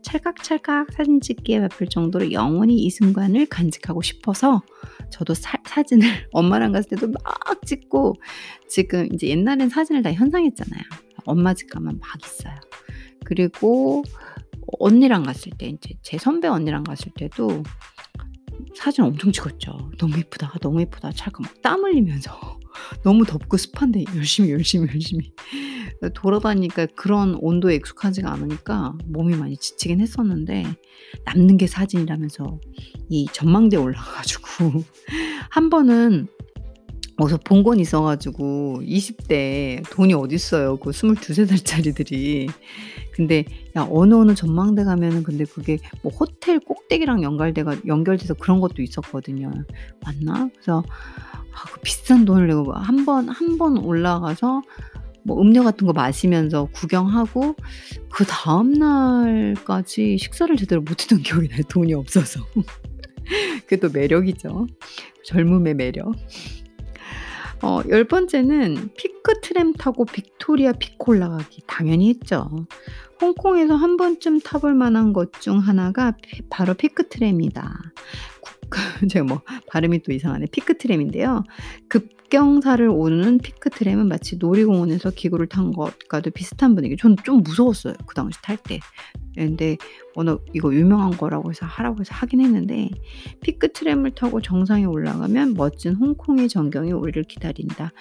[0.04, 4.62] 찰칵찰칵 사진 찍기에 바쁠 정도로 영원히 이 순간을 간직하고 싶어서
[5.10, 8.16] 저도 사 사진을 엄마랑 갔을 때도 막 찍고
[8.68, 10.84] 지금 인제 옛날엔 사진을 다 현상했잖아요.
[11.26, 12.56] 엄마 집 가면 막 있어요.
[13.26, 14.04] 그리고
[14.80, 17.64] 언니랑 갔을 때 인제 제 선배 언니랑 갔을 때도
[18.76, 19.92] 사진 엄청 찍었죠.
[19.98, 20.54] "너무 예쁘다.
[20.62, 22.53] 너무 예쁘다." 찰칵 막 땀 흘리면서
[23.04, 25.32] 너무 덥고 습한데 열심히, 열심히, 열심히
[26.02, 30.66] 어 돌아다니니까 그런 온도에 익숙하지가 않으니까 몸이 많이 지치긴 했었는데
[31.26, 32.60] 남는 게 사진이라면서
[33.10, 34.84] 이 전망대에 올라가 가지고
[35.50, 36.28] 한 번은
[37.18, 40.78] 어디서 본 건 있어 가지고 20대 돈이 어딨어요.
[40.78, 42.48] 그 22-23 살짜리들이.
[43.14, 43.46] 근데
[43.78, 48.82] 야 어느 어느 전망대 가면은 근데 그게 뭐 호텔 꼭대기랑 연결돼 가 연결돼서 그런 것도
[48.82, 49.52] 있었거든요.
[50.04, 50.50] 맞나?
[50.54, 50.84] 그래서
[51.56, 54.62] 아 그 비싼 돈을 내고 한 번 한 번 올라가서
[55.26, 57.56] 뭐 음료 같은 거 마시면서 구경하고
[58.12, 62.42] 그 다음 날까지 식사를 제대로 못 했던 기억이 나요, 돈이 없어서.
[63.64, 64.68] 그게 또 매력이죠.
[65.26, 66.12] 젊음의 매력.
[67.62, 72.50] 어 열 번째는 피크 트램 타고 빅토리아 피크 올라가기 당연히 했죠.
[73.22, 77.72] 홍콩에서 한 번쯤 타볼 만한 것 중 하나가 피 바로 피크 트램이다.
[78.70, 80.48] 국 제가 뭐 발음이 또 이상하네.
[80.52, 81.44] 피크 트램인데요.
[81.90, 86.98] 급경사를 오르는 피크 트램은 마치 놀이공원에서 기구를 탄 것과도 비슷한 분위기.
[86.98, 88.80] 저는 좀 무서웠어요, 그 당시 탈 때.
[89.38, 89.78] 예 근데
[90.16, 92.90] 워낙 이거 유명한 거라고 해서 하라고 해서 하긴 했는데
[93.42, 97.92] 피크 트램을 타고 정상에 올라가면 멋진 홍콩의 전경이 우리를 기다린다.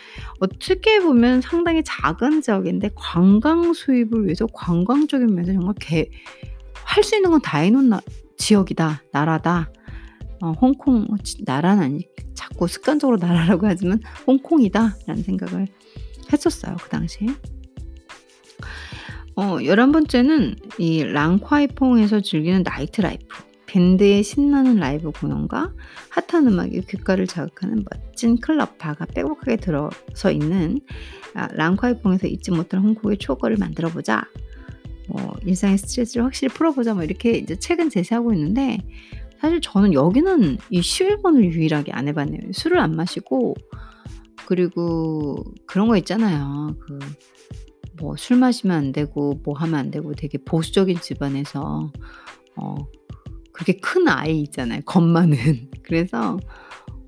[0.41, 6.11] 어떻게 보면 상당히 작은 지역인데 관광 수입을 위해서 관광적인 면에서 정말 개
[6.85, 8.01] 할 수 있는 건 다 해 놓은 나
[8.37, 9.03] 지역이다.
[9.13, 9.71] 나라다.
[10.43, 15.69] 어 홍콩 어지 나라는 아니 자꾸 습관적으로 나라라고 하지만 '홍콩이다.'라는 생각을
[16.33, 17.29] 했었어요, 그 당시에.
[19.37, 23.25] 어 열한 번째는 이 랑콰이퐁에서 즐기는 nightlife.
[23.67, 25.73] 밴드의 신나는 라이브 공연과
[26.11, 30.81] 핫한 음악이 귓가를 자극하는 멋진 클럽 바가 빼곡하게 들어서 있는
[31.33, 34.25] 아 랑콰이퐁에서 잊지 못할 홍콩의 추억거리를 만들어 보자.
[35.09, 36.93] 뭐 일상의 스트레스를 확실히 풀어 보자.
[36.93, 38.79] 뭐 이렇게 이제 책은 제시하고 있는데
[39.43, 42.53] 사실 저는 여기는 이 11번을 유일하게 안 해 봤네요.
[42.53, 43.57] 술을 안 마시고
[44.47, 46.77] 그리고 그런 거 있잖아요.
[46.81, 46.99] 그
[48.01, 51.93] 뭐 술 마시면 안 되고 뭐 하면 안 되고 되게 보수적인 집안에서
[52.57, 52.77] 어
[53.53, 55.37] 그렇게 큰 아이 있잖아요, 겁 많은.
[55.85, 56.39] 그래서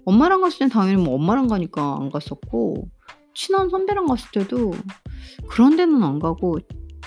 [0.05, 2.89] 엄마랑 갔을 땐 당연히 뭐 엄마랑 가니까 안 갔었고
[3.35, 4.72] 친한 선배랑 갔을 때도
[5.49, 6.59] 그런 데는 안 가고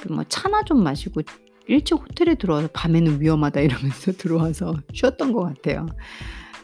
[0.01, 1.21] 그뭐 차나 좀 마시고
[1.67, 5.85] 일찍 호텔에 들어와서 밤에는 위험하다 이러면서 들어와서 쉬었던 것 같아요.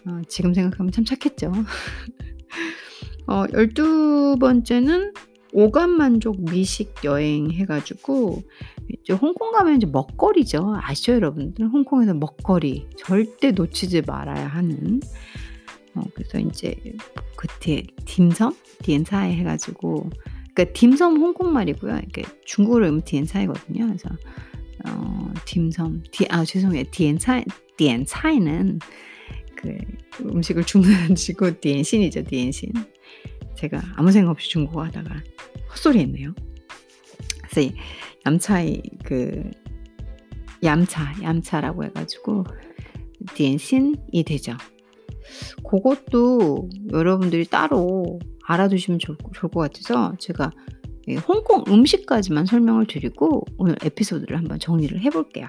[0.05, 1.51] 어 지금 생각하면 참 착했죠.
[3.27, 5.13] 어 12 번째는
[5.53, 8.41] 오감 만족 미식 여행 해 가지고
[8.89, 10.75] 이제 홍콩 가면 이제 먹거리죠.
[10.81, 11.67] 아시죠 여러분들?
[11.67, 14.99] 홍콩에서 먹거리 절대 놓치지 말아야 하는
[15.95, 16.75] 어 그래서 인제
[17.35, 18.55] 그디 딤섬?
[18.81, 20.09] 点菜 해 가지고
[20.53, 21.99] 그러니까 딤섬 홍콩 말이고요.
[22.07, 23.85] 이게 중국어로 하면 点菜거든요.
[23.85, 24.09] 그래서
[24.87, 26.83] 어 딤섬 디 아 죄송해요.
[26.91, 27.43] 点菜
[27.77, 28.79] 点菜는
[29.55, 29.77] 그
[30.21, 32.71] 음식을 주문하는 거고 点心이죠, 点心.
[33.55, 35.23] 제가 아무 생각 없이 중국어 하다가
[35.71, 36.33] 헛소리했네요.
[37.43, 37.75] 그래서 이
[38.25, 39.49] 얌차이 그
[40.63, 42.45] 얌차, 얌차라고 해 가지고
[43.35, 44.55] 디엔신이 되죠.
[45.63, 50.82] 고것도 여러분들이 따로 알아두시면 좋을 좋을 것 같아서 제가 이
[51.27, 55.47] 홍콩 음식까지만 설명을 드리고 오늘 에피소드를 한번 정리를 해 볼게요.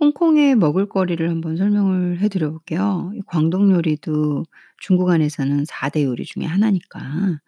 [0.00, 3.10] 홍콩의 먹을거리를 한번 설명을 해 드려 볼게요.
[3.14, 4.44] 이 광동 요리도
[4.78, 7.40] 중국 안에서는 4대 요리 중에 하나니까.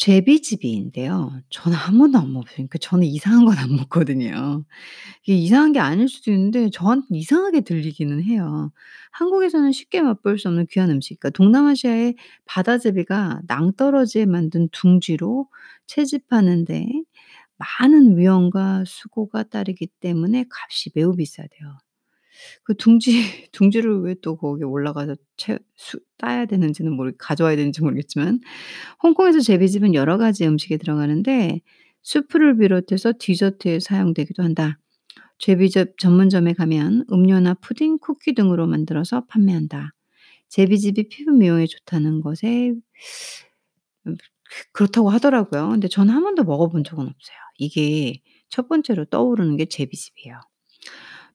[0.00, 1.42] 제비집이인데요.
[1.50, 2.54] 저는 한 번도 안 먹어봤어요.
[2.56, 4.64] 그러니까 저는 이상한 건 안 먹거든요.
[5.24, 8.72] 이게 이상한 게 아닐 수도 있는데 저한테는 이상하게 들리기는 해요.
[9.12, 15.48] 한국에서는 쉽게 맛볼 수 없는 귀한 음식 그러니까 동남아시아의 바다제비가 낭떠러지에 만든 둥지로
[15.86, 16.86] 채집하는 데
[17.58, 21.78] 많은 위험과 수고가 따르기 때문에 값이 매우 비싸대요.
[22.64, 23.12] 그 둥지
[23.52, 28.40] 둥지를 왜 또 거기 올라가서 채 수 따야 되는지는 모르 가져와야 되는지 모르겠지만
[29.02, 31.60] 홍콩에서 제비집은 여러 가지 음식에 들어가는데
[32.02, 34.78] 수프를 비롯해서 디저트에 사용되기도 한다.
[35.38, 39.92] 제비집 전문점에 가면 음료나 푸딩, 쿠키 등으로 만들어서 판매한다.
[40.50, 42.74] 제비집이 피부 미용에 좋다는 것에
[44.06, 44.16] 음
[44.72, 45.70] 그렇다고 하더라고요.
[45.70, 47.36] 근데 저는 한 번도 먹어 본 적은 없어요.
[47.58, 50.40] 이게 첫 번째로 떠오르는 게 제비집이에요.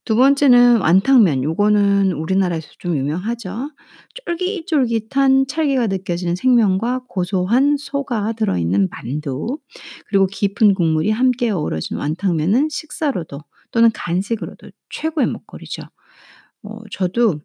[0.05, 1.43] 두 번째는 완탕면.
[1.43, 3.71] 요거는 우리나라에서 좀 유명하죠.
[4.25, 9.57] 쫄깃쫄깃한 찰기가 느껴지는 생면과 고소한 소가 들어있는 만두
[10.07, 13.39] 그리고 깊은 국물이 함께 어우러진 완탕면은 식사로도
[13.71, 15.81] 또는 간식으로도 최고의 먹거리죠.
[16.63, 17.41] 어 저도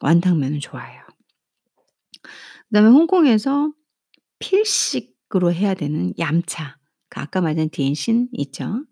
[0.00, 1.02] 완탕면은 좋아해요.
[2.68, 3.72] 그다음에 홍콩에서
[4.40, 6.78] 필식으로 해야 되는 얌차.
[7.08, 8.84] 그 아까 말한 디엔신 있죠.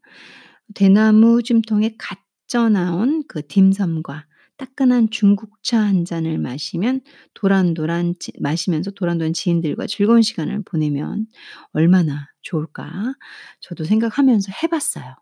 [0.74, 4.26] 대나무 찜통에 갓 쪄 나온 그 딤섬과
[4.56, 7.00] 따끈한 중국차 한 잔을 마시면
[7.34, 11.26] 도란도란 지 마시면서 도란도란 지인들과 즐거운 시간을 보내면
[11.72, 12.90] 얼마나 좋을까.
[13.60, 15.14] 저도 생각하면서 해 봤어요.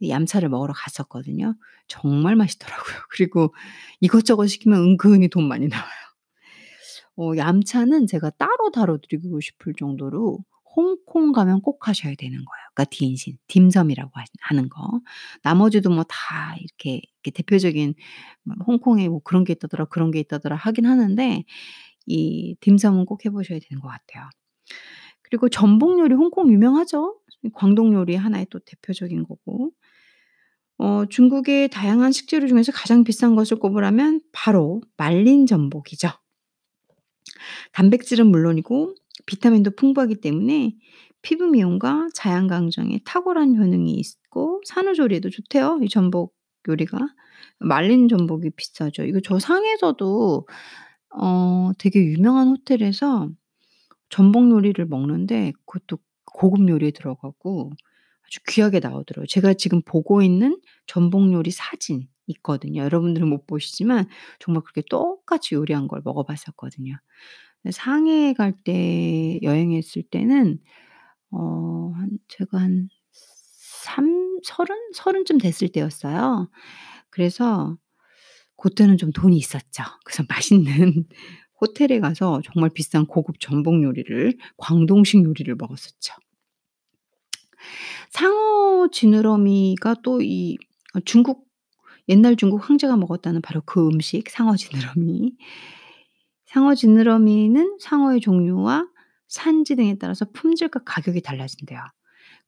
[0.00, 1.54] 이 얌차를 먹으러 갔었거든요.
[1.88, 2.96] 정말 맛있더라고요.
[3.10, 3.54] 그리고
[4.00, 5.88] 이것저것 시키면 은근히 돈 많이 나와요.
[7.16, 10.38] 어 얌차는 제가 따로 다뤄드리고 싶을 정도로
[10.76, 12.64] 홍콩 가면 꼭 하셔야 되는 거예요.
[12.74, 15.00] 그러니까 디엔신, 딤섬이라고 하 하는 거.
[15.42, 17.94] 나머지도 뭐 다 이렇게, 이렇게 대표적인
[18.44, 21.44] 뭐 홍콩에 뭐 그런 게 있다더라, 그런 게 있다더라 하긴 하는데
[22.06, 24.28] 이 딤섬은 꼭 해 보셔야 되는 것 같아요.
[25.22, 27.20] 그리고 전복 요리 홍콩 유명하죠.
[27.54, 29.72] 광동 요리 하나의 또 대표적인 거고.
[30.78, 36.08] 어 중국의 다양한 식재료 중에서 가장 비싼 것을 꼽으라면 바로 말린 전복이죠.
[37.72, 38.94] 단백질은 물론이고
[39.26, 40.74] 비타민도 풍부하기 때문에
[41.22, 46.34] 피부 미용과 자양 강정에 탁월한 효능이 있고 산후조리에도 좋대요, 이 전복
[46.68, 46.98] 요리가.
[47.58, 49.04] 말린 전복이 비싸죠.
[49.04, 50.46] 이거 저 상해에서도
[51.16, 53.30] 어 되게 유명한 호텔에서
[54.10, 57.72] 전복 요리를 먹는데 그것도 고급 요리에 들어가고
[58.26, 59.26] 아주 귀하게 나오더라고요.
[59.28, 62.82] 제가 지금 보고 있는 전복 요리 사진 있거든요.
[62.82, 64.06] 여러분들은 못 보시지만
[64.40, 66.96] 정말 그렇게 똑같이 요리한 걸 먹어 봤었거든요.
[67.72, 70.58] 상해 갈때 여행했을 때는
[71.32, 72.88] 어 한 제가 한
[73.84, 74.76] 삼 서른?
[74.94, 76.50] 서른쯤 됐을 때였어요.
[77.10, 77.76] 그래서
[78.56, 79.84] 고때는 좀 돈이 있었죠.
[80.04, 81.06] 그래서 맛있는
[81.60, 86.14] 호텔에 가서 정말 비싼 고급 전복 요리를 광동식 요리를 먹었었죠.
[88.10, 90.56] 상어 지느러미가 또이어
[91.04, 91.46] 중국
[92.08, 95.36] 옛날 중국 황제가 먹었다는 바로 그 음식 상어 지느러미.
[96.54, 98.86] 상어 지느러미는 상어의 종류와
[99.26, 101.80] 산지 등에 따라서 품질과 가격이 달라진대요.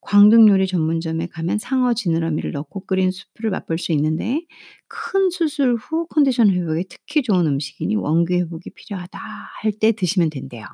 [0.01, 4.43] 광동 요리 전문점에 가면 상어 지느러미를 넣고 끓인 수프를 맛볼 수 있는데
[4.87, 9.19] 큰 수술 후 컨디션 회복에 특히 좋은 음식이니 원기 회복이 필요하다
[9.63, 10.65] 할 때 드시면 된대요.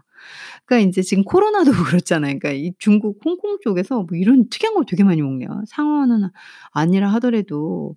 [0.66, 1.70] 그러니까 인제 지금 코로나도
[2.00, 2.38] 그렇잖아요.
[2.38, 5.48] 그러니까 이 중국 홍콩 쪽에서 뭐 이런 특이한 걸 되게 많이 먹네요.
[5.66, 6.28] 상어는
[6.72, 7.96] 아니라 하더라도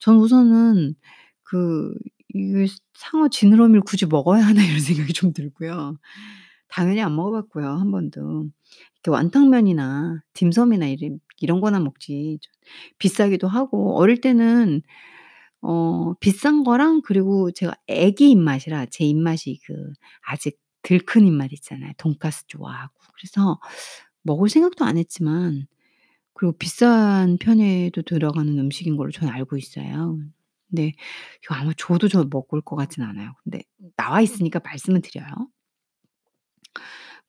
[0.00, 0.94] 저는 우선은
[1.42, 1.92] 그
[2.36, 5.98] 이게 '상어 지느러미를 굳이 먹어야 하나.' 이런 생각이 좀 들고요.
[6.68, 8.46] 당연히 안 먹어 봤고요, 한 번도.
[9.04, 12.52] 이렇게 완탕면이나 딤섬이나 이런 이런 거나 먹지 좀
[12.98, 14.82] 비싸기도 하고 어릴 때는
[15.62, 19.74] 어 비싼 거랑 그리고 제가 애기 입맛이라 제 입맛이 그
[20.26, 21.92] 아직 덜 큰 입맛 있잖아요.
[21.98, 22.94] 돈가스 좋아하고.
[23.14, 23.58] 그래서
[24.22, 25.66] 먹을 생각도 안 했지만
[26.34, 30.18] 그리고 비싼 편에도 들어가는 음식인 걸로 저는 알고 있어요.
[30.68, 30.92] 근데
[31.44, 33.34] 이거 아마 줘도 저 먹을 것 같진 않아요.
[33.44, 33.62] 근데
[33.96, 35.26] 나와 있으니까 말씀을 드려요.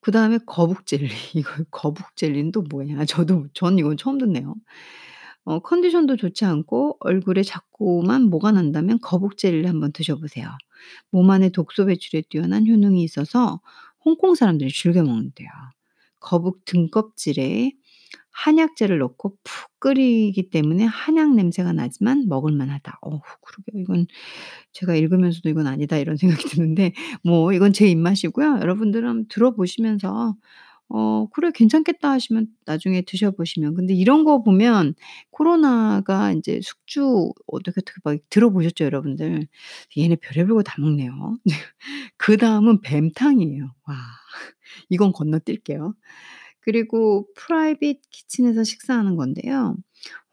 [0.00, 1.08] 그다음에 거북 젤리.
[1.34, 3.04] 이거 거북 젤리는 또 뭐냐.
[3.06, 4.54] 저도 저는 이건 처음 듣네요.
[5.44, 10.50] 어 컨디션도 좋지 않고 얼굴에 자꾸만 뭐가 난다면 거북 젤리를 한번 드셔 보세요.
[11.10, 13.60] 몸 안에 독소 배출에 뛰어난 효능이 있어서
[14.04, 15.48] 홍콩 사람들이 즐겨 먹는대요.
[16.20, 17.72] 거북 등껍질에
[18.44, 22.98] 한약재를 넣고 푹 끓이기 때문에 한약 냄새가 나지만 먹을 만하다.
[23.02, 23.82] 어 그러게요.
[23.82, 24.06] 이건
[24.72, 26.92] 제가 읽으면서도 '이건 아니다.' 이런 생각이 드는데
[27.24, 28.58] 뭐 이건 제 입맛이고요.
[28.60, 30.36] 여러분들은 들어보시면서
[30.90, 34.94] 어 '그래 괜찮겠다.' 하시면 나중에 드셔 보시면 근데 이런 거 보면
[35.30, 39.46] 코로나가 인제 숙주 어떻게, 어떻게 막 들어보셨죠 여러분들?
[39.98, 41.38] 얘네 별의별 거 다 먹네요.
[42.18, 43.64] 그다음은 뱀탕이에요.
[43.88, 43.96] 와
[44.90, 45.94] 이건 건너뛸게요.
[46.68, 49.74] 그리고 private kitchen에서 식사하는 건데요.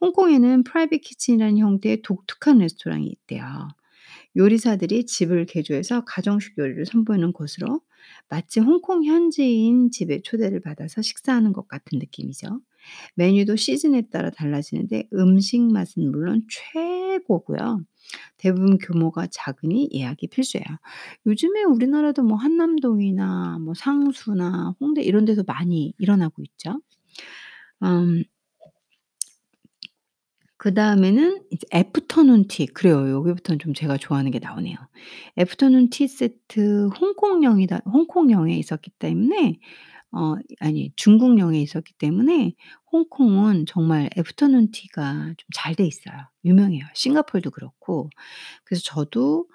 [0.02, 3.70] 홍콩에는 private kitchen이라는 형태의 독특한 레스토랑이 있대요.
[4.36, 7.80] 요리사들이 집을 개조해서 가정식 요리를 선보이는 곳으로
[8.28, 12.60] 마치 홍콩 현지인 집에 초대를 받아서 식사하는 것 같은 느낌이죠.
[13.14, 17.86] 메뉴도 시즌에 따라 달라지는데 음식 맛은 물론 최고고요.
[18.38, 20.66] 대부분 규모가 작으니 예약이 필수예요.
[21.26, 26.82] 요즘에 우리나라도 뭐 한남동이나 뭐 상수나 홍대 이런 데서 많이 일어나고 있죠.
[27.84, 28.24] 음.
[30.58, 32.66] 그 다음에는 이제 애프터눈 티.
[32.66, 33.10] 그래요.
[33.12, 34.76] 여기부터는 좀 제가 좋아하는 게 나오네요.
[35.38, 39.60] 애프터눈 티 세트 홍콩령이다 홍콩령에 있었기 때문에
[40.12, 42.54] 어 아니 중국령에 있었기 때문에
[42.92, 46.16] 홍콩은 정말 애프터눈 티가 좀 잘 돼 있어요.
[46.46, 46.86] 유명해요.
[46.94, 48.10] 싱가포르도 그렇고.
[48.66, 49.48] 그래서 저도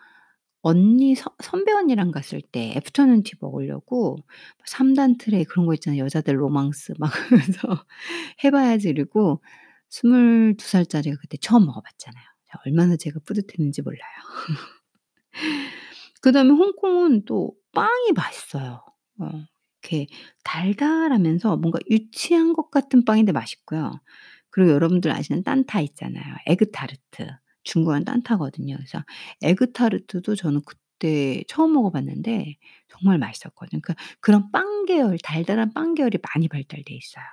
[0.62, 4.18] 언니 선 선배 언니랑 갔을 때 afternoon tea 먹으려고
[4.66, 6.04] 3단 트레이 그런 거 있잖아요.
[6.04, 7.84] 여자들 로망스 막 그러면서
[8.44, 9.42] 해 봐야지 이러고
[9.90, 12.24] 22 살짜리가 그때 처음 먹어 봤잖아요.
[12.66, 14.02] 얼마나 제가 뿌듯했는지 몰라요.
[16.22, 18.82] 그다음에 홍콩은 또 빵이 맛있어요.
[19.20, 19.30] 어
[19.82, 20.06] 이렇게
[20.44, 24.00] 달달하면서 뭔가 유치한 것 같은 빵인데 맛있고요.
[24.50, 26.34] 그리고 여러분들 아시는 딴타 있잖아요.
[26.46, 27.28] 에그타르트.
[27.62, 28.76] 중국어는 딴타거든요.
[28.76, 29.04] 그래서
[29.42, 32.56] 에그타르트도 저는 그때 처음 먹어 봤는데
[32.88, 33.80] 정말 맛있었거든요.
[33.82, 37.24] 그러니까 그런 빵 계열 달달한 빵 계열이 많이 발달돼 있어요.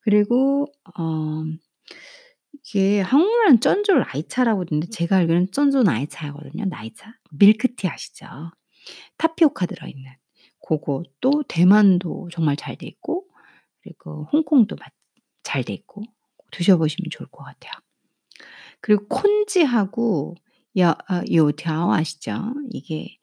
[0.00, 0.66] 그리고
[0.98, 1.44] 어
[2.52, 6.64] 이게 한국말은 쩐조 라이차라고 그러는데 제가 알기로는 쩐조 나이차거든요.
[6.66, 7.14] 나이차.
[7.30, 8.26] 밀크티 아시죠?
[9.18, 10.10] 타피오카 들어있는
[10.66, 13.26] 고것도 대만도 정말 잘 돼 있고
[13.82, 14.76] 그리고 홍콩도
[15.44, 16.02] 맛잘돼 있고
[16.52, 17.72] 드셔 보시면 좋을 것 같아요.
[18.80, 20.34] 그리고 콘지하고
[20.76, 20.94] 여어
[21.32, 22.54] 요티아오 아시죠?
[22.70, 23.16] 이게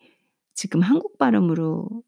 [0.56, 2.04] 지금 한국 발음으로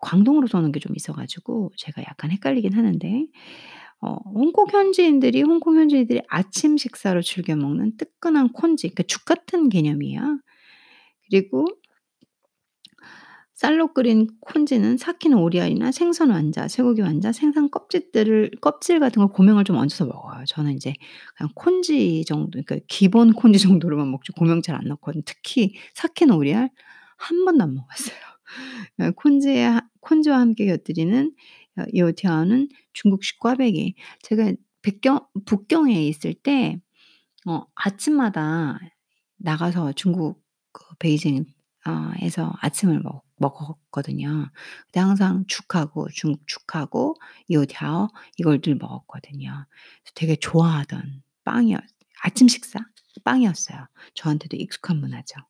[0.00, 3.26] 광동어로 써놓은 게좀 있어 가지고 제가 약간 헷갈리긴 하는데
[4.02, 10.40] 어 홍콩 현지인들이 홍콩 현지인들이 아침 식사로 즐겨 먹는 뜨끈한 콘지 그러니까 죽 같은 개념이에요.
[11.30, 11.66] 그리고
[13.60, 19.64] 쌀로 끓인 콘지는 삭힌 오리알이나 생선 완자, 쇠고기 완자, 생선 껍질들을 껍질 같은 걸 고명을
[19.64, 20.44] 좀 얹어서 먹어요.
[20.46, 20.94] 저는 인제
[21.36, 25.22] 그냥 콘지 정도 그러니까 기본 콘지 정도로만 먹지 고명 잘 안 넣거든요.
[25.26, 26.70] 특히 삭힌 오리알
[27.18, 27.76] 한 번도 안.
[28.98, 31.32] 어 콘지에 하 콘지와 함께 곁들이는
[31.78, 33.94] 어 요티아오는 중국식 꽈배기.
[34.22, 34.52] 제가
[34.82, 36.78] 백경 북경에 있을 때
[37.46, 38.78] 어 아침마다
[39.38, 40.42] 나가서 중국
[40.72, 41.46] 그 베이징
[41.86, 44.50] 어 에서 아침을 먹 먹었거든요.
[44.86, 47.16] 근데 항상 죽하고 중국 죽하고
[47.50, 49.66] 요티아오 이걸 늘 먹었거든요.
[50.14, 51.80] 되게 좋아하던 빵이었
[52.22, 52.78] 아침 식사
[53.24, 53.86] 빵이었어요.
[54.14, 55.40] 저한테도 익숙한 문화죠.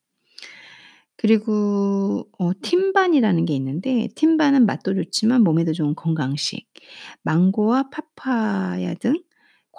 [1.16, 6.66] 그리고 어 팀반이라는 게 있는데 팀반은 맛도 좋지만 몸에도 좋은 건강식.
[7.22, 9.22] 망고와 파파야 등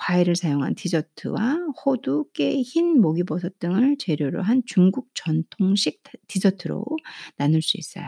[0.02, 6.84] 과일을 사용한 디저트와 호두, 깨, 흰 목이버섯 등을 재료로 한 중국 전통식 다 디저트로
[7.38, 8.06] 나눌 수 있어요.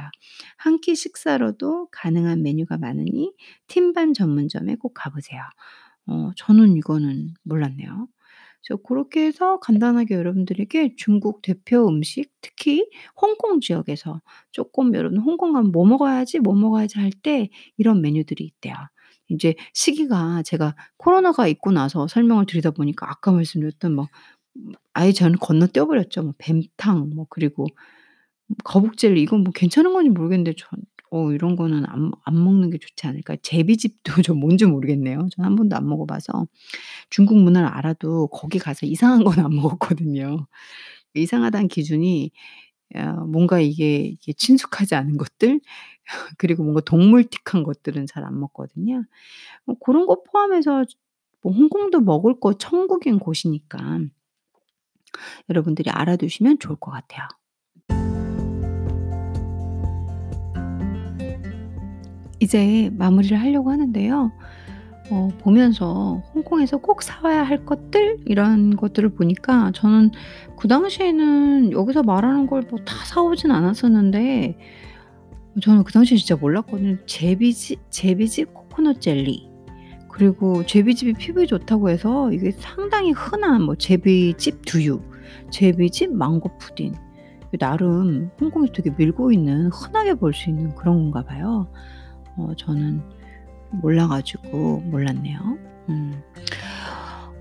[0.57, 3.33] 한 끼 식사로도 가능한 메뉴가 많으니
[3.67, 5.41] 팀반 전문점에 꼭 가 보세요.
[6.07, 8.07] 어 저는 이거는 몰랐네요.
[8.65, 12.87] 그래서 고렇게 해서 간단하게 여러분들에게 중국 대표 음식 특히
[13.21, 14.21] 홍콩 지역에서
[14.51, 18.75] 쪼끔 여러분 홍콩 가면 '뭐 먹어야지, 뭐 먹어야지.' 할 때 이런 메뉴들이 있대요.
[19.33, 24.07] 인제 시기가 제가 코로나가 있고 나서 설명을 드리다 보니까 아까 말씀드렸던 뭐음
[24.93, 26.23] 아예 저는 건너뛰어 버렸죠.
[26.23, 27.67] 뭐 뱀탕 뭐 그리고
[28.63, 30.69] 거북 젤리 이건 뭐 괜찮은 건지 모르겠는데 전
[31.15, 33.35] 어 이런 거는 안 안 먹는 게 좋지 않을까.
[33.43, 35.27] 제비집도 저 뭔지 모르겠네요.
[35.35, 36.47] 전한 번도 안 먹어 봐서.
[37.11, 40.47] 중국 문화를 알아도 거기 가서 이상한 건 안 먹었거든요.
[41.15, 42.31] 이상하다는 기준이
[42.97, 45.61] 야 뭔가 이게, 이게 친숙하지 않은 것들
[46.37, 49.03] 그리고 뭔가 동물틱한 것들은 잘 안 먹거든요.
[49.65, 50.85] 뭐 고런 거 포함해서
[51.41, 53.99] 뭐 홍콩도 먹을 거 천국인 곳이니까
[55.49, 57.27] 여러분들이 알아두시면 좋을 것 같아요.
[62.39, 64.31] 이제 마무리를 하려고 하는데요.
[65.11, 70.11] 어 보면서 홍콩에서 꼭 사 와야 할 것들 이런 것들을 보니까 저는
[70.57, 74.57] 그 당시에는 여기서 말하는 걸 뭐 다 사 오진 않았었는데
[75.61, 76.97] 저는 그 당시에 진짜 몰랐거든요.
[77.05, 79.49] 제비지 제비지 코코넛 젤리
[80.09, 85.01] 그리고 제비즙이 피부에 좋다고 해서 이게 상당히 흔한 뭐 제비즙 두유,
[85.51, 86.93] 제비즙 망고 푸딩
[87.59, 91.67] 나름 홍콩에서 되게 밀고 있는 흔하게 볼 수 있는 그런 건가 봐요.
[92.37, 93.01] 어 저는
[93.81, 95.39] 몰라 가지고 몰랐네요.
[95.89, 96.21] 음.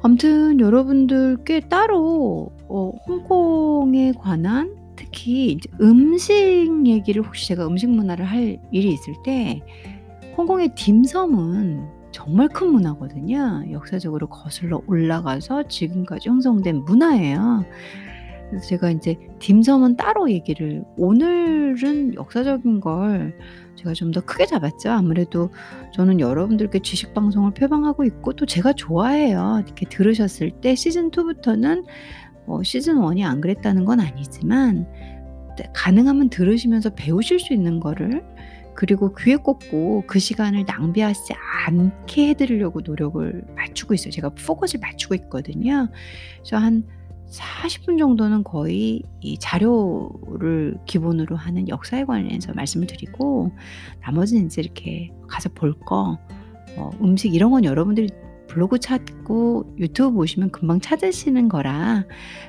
[0.02, 4.76] 아무튼 여러분들께 따로 어 홍콩에 관한
[5.12, 9.62] 특히 이제 음식 얘기를 혹시 제가 음식 문화를 할 일이 있을 때
[10.36, 13.64] 홍콩의 딤섬은 정말 큰 문화거든요.
[13.70, 17.64] 역사적으로 거슬러 올라가서 지금까지 형성된 문화예요.
[18.48, 23.34] 그래서 제가 인제 딤섬은 따로 얘기를 오늘은 역사적인 걸
[23.76, 24.90] 제가 좀 더 크게 잡았죠.
[24.90, 25.50] 아무래도
[25.94, 29.62] 저는 여러분들께 지식 방송을 표방하고 있고 또 제가 좋아해요.
[29.64, 31.84] 이렇게 들으셨을 때 시즌 2 부터는
[32.46, 34.86] 뭐 시즌 1이 안 그랬다는 건 아니지만
[35.56, 38.24] 네 가능하면 들으시면서 배우실 수 있는 거를
[38.74, 41.34] 그리고 귀에 꽂고 그 시간을 낭비하지
[41.66, 44.10] 않게 해 드리려고 노력을 맞추고 있어요.
[44.10, 45.88] 제가 포커스를 맞추고 있거든요.
[46.38, 46.84] 그래서 한
[47.30, 53.52] 40분 정도는 거의 이 자료를 기본으로 하는 역사에 관련해서 말씀을 드리고
[54.02, 56.18] 나머지는 인제 이렇게 가서 볼 거
[56.76, 58.08] 어 음식 이런 건 여러분들이
[58.52, 62.04] 블로그 찾고 유튜브 보시면 금방 찾으시는 거라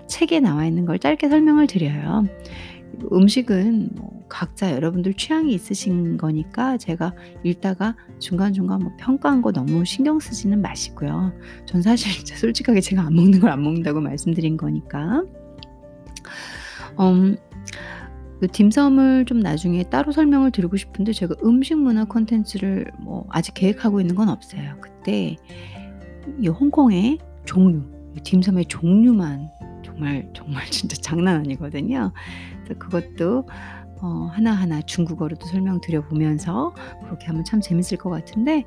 [0.08, 2.26] 책에 나와 있는 걸 짧게 설명을 드려요.
[3.12, 10.20] 음식은 뭐 각자 여러분들 취향이 있으신 거니까 제가 읽다가 중간중간 뭐 평가한 거 너무 신경
[10.20, 11.34] 쓰지는 마시고요.
[11.66, 15.24] 전 사실 솔직하게 제가 안 먹는 걸 안 먹는다고 말씀드린 거니까.
[17.00, 17.38] 음.
[18.40, 24.02] 그 딤섬을 좀 나중에 따로 설명을 드리고 싶은데 제가 음식 문화 콘텐츠를 뭐 아직 계획하고
[24.02, 24.76] 있는 건 없어요.
[24.82, 25.38] 그때
[26.40, 27.84] 이 홍콩의 종류,
[28.24, 29.50] 딤섬의 종류만
[29.84, 32.12] 정말, 정말 진짜 장난 아니거든요.
[32.64, 33.48] 그래서 그것도
[34.02, 36.74] 어 하나하나 중국어로도 설명드려 보면서
[37.06, 38.66] 그렇게 하면 참 재밌을 것 같은데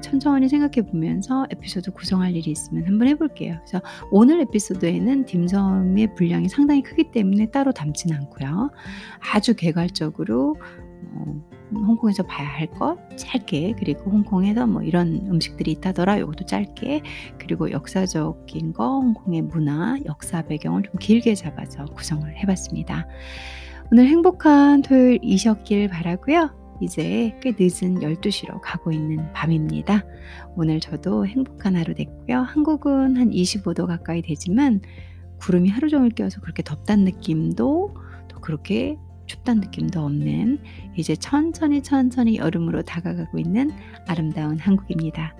[0.00, 3.58] 천천히 생각해 보면서 에피소드 구성할 일이 있으면 한번 해 볼게요.
[3.66, 8.70] 그래서 오늘 에피소드에는 딤섬의 분량이 상당히 크기 때문에 따로 담지는 않고요.
[9.34, 10.56] 아주 개괄적으로
[11.12, 17.02] 어 홍콩에서 봐야 할 것 짧게 그리고 홍콩에서 뭐 이런 음식들이 있다더라 요것도 짧게
[17.38, 23.06] 그리고 역사적인 거 홍콩의 문화, 역사 배경을 좀 길게 잡아서 구성을 해 봤습니다.
[23.90, 26.50] 오늘 행복한 토요일이셨길 바라고요.
[26.80, 30.04] 이제 꽤 늦은 12시로 가고 있는 밤입니다.
[30.56, 32.38] 오늘 저도 행복한 하루 됐고요.
[32.40, 34.80] 한국은 한 25도 가까이 되지만
[35.38, 37.94] 구름이 하루 종일 껴서 그렇게 덥다는 느낌도
[38.28, 38.96] 또 그렇게
[39.28, 40.58] 춥다는 느낌도 없는
[40.96, 43.70] 이제 천천히 천천히 여름으로 다가가고 있는
[44.06, 45.36] 아름다운 한국입니다.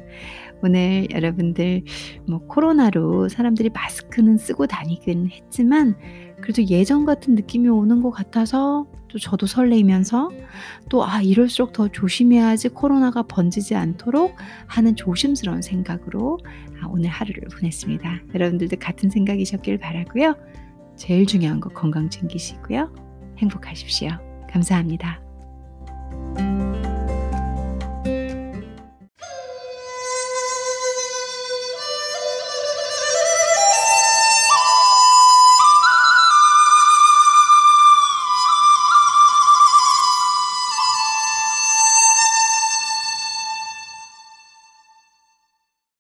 [0.62, 1.82] 오늘 여러분들
[2.26, 5.96] 뭐 코로나로 사람들이 마스크는 쓰고 다니긴 했지만
[6.40, 10.30] 그래도 예전 같은 느낌이 오는 것 같아서 또 저도 설레면서
[10.90, 14.36] 또 아 이럴수록 더 조심해야지 코로나가 번지지 않도록
[14.66, 16.38] 하는 조심스러운 생각으로
[16.82, 18.20] 아 오늘 하루를 보냈습니다.
[18.34, 20.34] 여러분들도 같은 생각이셨길 바라고요.
[20.96, 23.07] 제일 중요한 거 건강 챙기시고요.
[23.38, 24.10] 행복하십시오.
[24.50, 25.20] 감사합니다.